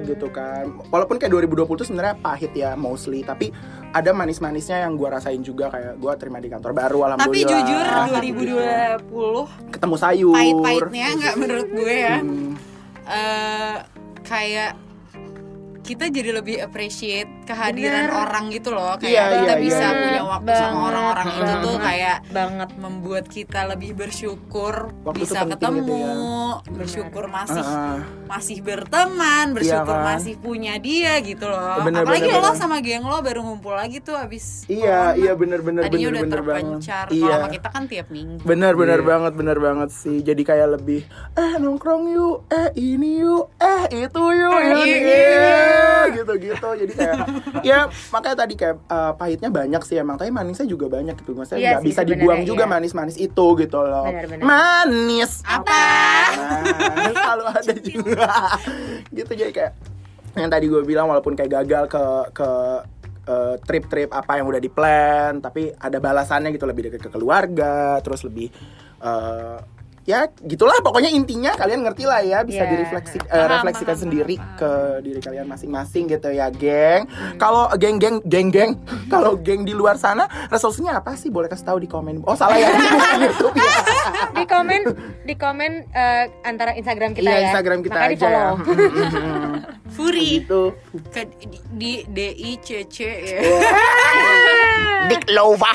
gitu 0.00 0.28
kan. 0.28 0.68
Walaupun 0.88 1.16
kayak 1.16 1.32
2020 1.32 1.80
tuh 1.80 1.86
sebenarnya 1.86 2.16
pahit 2.18 2.52
ya 2.52 2.72
mostly, 2.74 3.20
tapi 3.20 3.50
ada 3.90 4.10
manis-manisnya 4.10 4.82
yang 4.82 4.98
gue 4.98 5.06
rasain 5.06 5.38
juga 5.38 5.70
kayak 5.70 6.02
gue 6.02 6.12
terima 6.18 6.42
di 6.42 6.50
kantor 6.50 6.74
baru 6.74 6.98
tapi 7.14 7.46
alhamdulillah. 7.46 7.50
jujur 7.62 7.84
Gitu. 7.84 8.42
2020 9.06 9.70
ketemu 9.70 9.96
sayur. 9.96 10.34
pahit-pahitnya 10.34 11.08
nggak 11.14 11.34
menurut 11.38 11.68
gue 11.70 11.94
ya 11.94 12.16
Hmm. 12.18 12.52
eh 13.04 13.76
kayak 14.24 14.70
kita 15.84 16.08
jadi 16.08 16.30
lebih 16.32 16.56
appreciate 16.58 17.28
kehadiran 17.44 18.08
Bener. 18.08 18.16
orang 18.18 18.44
gitu 18.48 18.72
loh 18.72 18.96
kayak 18.96 19.12
Iya, 19.12 19.22
kita 19.36 19.44
iya, 19.46 19.60
bisa 19.60 19.84
iya. 19.84 19.92
punya 19.94 20.22
waktu 20.26 20.50
sama 20.50 20.64
Banget, 20.64 20.88
orang-orang 20.88 21.26
itu 21.28 21.42
tuh 21.44 21.52
banget, 21.70 21.84
kayak 21.84 22.16
banget. 22.30 22.68
membuat 22.74 23.24
kita 23.26 23.60
lebih 23.66 23.90
bersyukur 23.94 24.74
Waktu 25.02 25.18
bisa 25.20 25.30
tuh 25.30 25.40
penting 25.44 25.52
ketemu 25.52 25.84
gitu 25.84 25.96
ya. 26.00 26.72
bersyukur 26.74 27.24
masih 27.26 27.60
Ah, 27.60 27.76
ah. 27.86 27.98
masih 28.26 28.58
berteman 28.58 29.46
bersyukur 29.52 29.92
kan? 29.94 30.04
masih 30.10 30.34
punya 30.36 30.74
dia 30.78 31.20
gitu 31.20 31.44
loh 31.44 31.76
Bener, 31.80 32.00
apalagi 32.00 32.24
bener, 32.24 32.38
lo 32.38 32.48
bener. 32.48 32.56
sama 32.56 32.76
geng 32.80 33.04
lo 33.04 33.18
baru 33.20 33.40
ngumpul 33.42 33.74
lagi 33.74 34.00
tuh 34.00 34.16
abis 34.16 34.64
Iya, 34.66 35.12
corona. 35.12 35.20
iya 35.20 35.32
bener-bener 35.34 35.82
tadinya 35.84 36.00
udah 36.00 36.08
bener-bener 36.18 36.40
banget. 36.42 36.64
terpencar 36.80 37.06
Iya. 37.10 37.28
sama 37.30 37.48
kita 37.50 37.68
kan 37.68 37.82
tiap 37.84 38.06
minggu 38.08 38.40
Bener 38.42 38.72
bener 38.74 38.98
Iya. 38.98 39.06
banget 39.06 39.32
bener 39.34 39.58
banget 39.58 39.90
sih. 39.90 40.16
Jadi 40.18 40.42
kayak 40.42 40.68
lebih 40.72 41.04
eh 41.34 41.52
nongkrong 41.54 42.08
yuk, 42.08 42.48
eh 42.48 42.72
ini 42.74 43.20
yuk, 43.20 43.52
eh 43.58 43.84
itu 43.90 44.22
yuk, 44.22 44.52
Eh, 44.54 44.64
ya, 44.64 44.76
iya, 44.80 44.96
iya, 44.96 45.73
gitu-gitu. 46.12 46.68
Jadi 46.84 46.92
kayak 46.92 47.18
ya 47.68 47.78
makanya 48.10 48.36
tadi 48.42 48.54
kayak 48.54 48.76
eh, 48.84 49.12
pahitnya 49.14 49.50
banyak 49.50 49.82
sih 49.82 49.96
emang, 49.96 50.16
tapi 50.16 50.30
manisnya 50.30 50.64
juga 50.64 50.86
banyak 50.88 51.14
gitu. 51.16 51.32
Maksudnya 51.32 51.60
Iya 51.60 51.70
nggak 51.76 51.82
sih, 51.82 51.88
bisa 51.90 52.00
dibuang 52.02 52.42
juga 52.42 52.64
iya. 52.64 52.72
manis-manis 52.72 53.16
itu 53.16 53.46
gitu 53.58 53.78
loh. 53.78 54.06
Benar-benar. 54.06 54.44
Manis. 54.44 55.40
apa 55.44 55.82
Nah, 56.34 57.12
selalu 57.14 57.44
ada 57.46 57.74
juga. 57.88 58.34
gitu 59.10 59.32
jadi 59.32 59.52
kayak 59.52 59.72
yang 60.34 60.50
tadi 60.50 60.66
gue 60.66 60.82
bilang 60.82 61.06
walaupun 61.06 61.38
kayak 61.38 61.62
gagal 61.62 61.84
ke 61.86 62.02
ke 62.34 62.48
eh, 63.24 63.54
trip-trip 63.62 64.10
apa 64.10 64.36
yang 64.36 64.50
udah 64.50 64.58
di 64.58 64.66
plan 64.66 65.38
tapi 65.38 65.70
ada 65.70 66.02
balasannya 66.02 66.50
gitu 66.50 66.66
lebih 66.66 66.90
dekat 66.90 67.06
ke 67.06 67.10
keluarga 67.10 68.02
terus 68.02 68.26
lebih 68.26 68.50
eh, 68.98 69.58
ya 70.04 70.28
gitulah 70.38 70.76
pokoknya 70.78 71.08
intinya 71.08 71.52
kalian 71.54 71.80
ngerti 71.80 72.04
lah 72.04 72.20
ya 72.20 72.40
bisa 72.40 72.60
Iya. 72.60 72.70
direfleksi 72.70 73.18
Paham, 73.20 73.48
refleksikan 73.50 73.88
paham, 73.90 74.02
sendiri 74.04 74.36
paham, 74.36 74.56
ke 74.56 74.70
diri 75.00 75.20
kalian 75.20 75.46
masing-masing 75.46 76.04
gitu 76.06 76.28
ya 76.28 76.46
geng 76.50 77.08
kalau 77.34 77.72
geng-geng 77.74 78.20
geng-geng 78.22 78.76
kalau 79.12 79.34
geng 79.36 79.64
di 79.64 79.72
luar 79.72 79.96
sana 79.96 80.24
resolusinya 80.48 81.00
apa 81.00 81.12
sih 81.14 81.28
boleh 81.28 81.48
kasih 81.48 81.64
tahu 81.64 81.78
di 81.78 81.88
komen 81.88 82.20
oh 82.22 82.36
salah 82.36 82.54
ya 82.54 82.68
YouTube 83.24 83.56
ya 83.56 83.72
Di 84.34 84.44
komen 84.44 84.80
di 85.24 85.34
komen 85.34 85.72
eh, 85.88 86.24
antara 86.44 86.74
Instagram 86.74 87.12
kita 87.12 87.24
Iya, 87.24 87.34
ya. 87.34 87.44
Instagram 87.48 87.78
kita 87.80 87.96
Makanya 87.96 88.12
aja 88.12 88.28
di-follow. 88.28 88.54
ya. 88.54 88.64
Furi 89.94 90.28
gitu. 90.38 90.62
ke 91.08 91.22
di, 91.40 91.46
di 91.72 91.92
D 92.04 92.18
I 92.34 92.52
C 92.58 92.84
C 92.84 92.96
ya 93.06 93.38
Dick 95.04 95.28
Lova. 95.30 95.72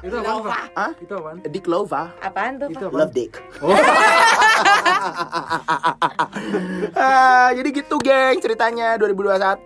Itu 0.00 0.16
apa? 0.16 0.22
Lova. 0.24 0.58
Hah? 0.72 0.90
Itu 0.96 1.12
apaan? 1.12 1.36
Dick 1.44 1.66
Lova. 1.66 2.02
Apaan 2.22 2.52
tuh? 2.56 2.68
Itu 2.70 2.86
Pak? 2.86 3.11
Dick. 3.12 3.36
Ah, 6.94 7.50
jadi 7.52 7.68
gitu 7.72 7.96
geng 7.98 8.38
ceritanya 8.38 8.96
2021 8.96 9.64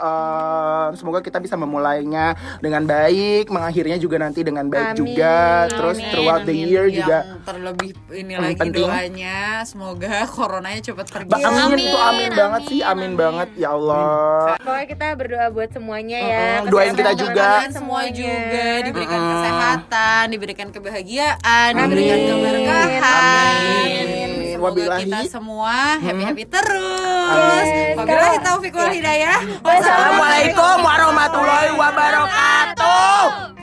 Eh, 0.00 0.86
Semoga 0.94 1.20
kita 1.20 1.38
bisa 1.38 1.54
memulainya 1.54 2.32
dengan 2.58 2.84
baik 2.84 3.48
Mengakhirinya 3.48 3.96
juga 3.96 4.16
nanti 4.18 4.40
dengan 4.40 4.66
baik 4.66 4.92
Amin. 4.92 4.98
juga 4.98 5.36
Terus 5.68 5.96
Amin, 5.98 6.10
throughout 6.10 6.42
the 6.42 6.52
amin. 6.52 6.66
year 6.66 6.84
Yang 6.84 6.96
juga 6.98 7.16
terlebih 7.42 7.90
ini 8.10 8.32
Hmm, 8.32 8.42
lagi 8.42 8.60
penting. 8.60 8.86
doanya 8.86 9.38
semoga 9.62 10.14
coronanya 10.28 10.80
cepat 10.82 11.06
pergi. 11.08 11.30
Ba- 11.30 11.40
amin, 11.40 11.60
Amin, 11.60 11.78
itu 11.80 11.98
amin, 11.98 12.30
banget 12.30 12.60
amin, 12.60 12.70
sih 12.70 12.80
Amin, 12.80 12.90
amin. 13.04 13.12
banget 13.16 13.48
ya 13.56 13.68
Allah 13.70 14.54
Pokoknya 14.60 14.86
kita 14.88 15.06
berdoa 15.14 15.46
buat 15.50 15.70
semuanya 15.70 16.18
ya. 16.18 16.40
Mm-mm, 16.60 16.70
doain 16.70 16.94
kita 16.94 17.12
juga. 17.14 17.48
Semua 17.70 18.02
juga 18.08 18.64
diberikan 18.82 19.20
kesehatan, 19.20 20.22
diberikan 20.28 20.68
kebahagiaan, 20.68 21.70
diberikan 21.76 22.18
Amin 22.18 22.28
keberkahan. 22.70 23.54
Amin. 23.58 24.06
Amin. 24.06 24.56
Wabillahi. 24.60 25.02
kita 25.08 25.18
semua 25.26 25.96
happy-happy 25.98 26.44
hmm. 26.44 26.52
terus. 26.52 27.66
Wabillahi 27.96 28.38
taufiq 28.44 28.74
wal 28.76 28.92
hidayah. 28.92 29.38
Wassalamualaikum 29.64 30.76
warahmatullahi 30.84 31.70
wabarakatuh. 31.74 33.50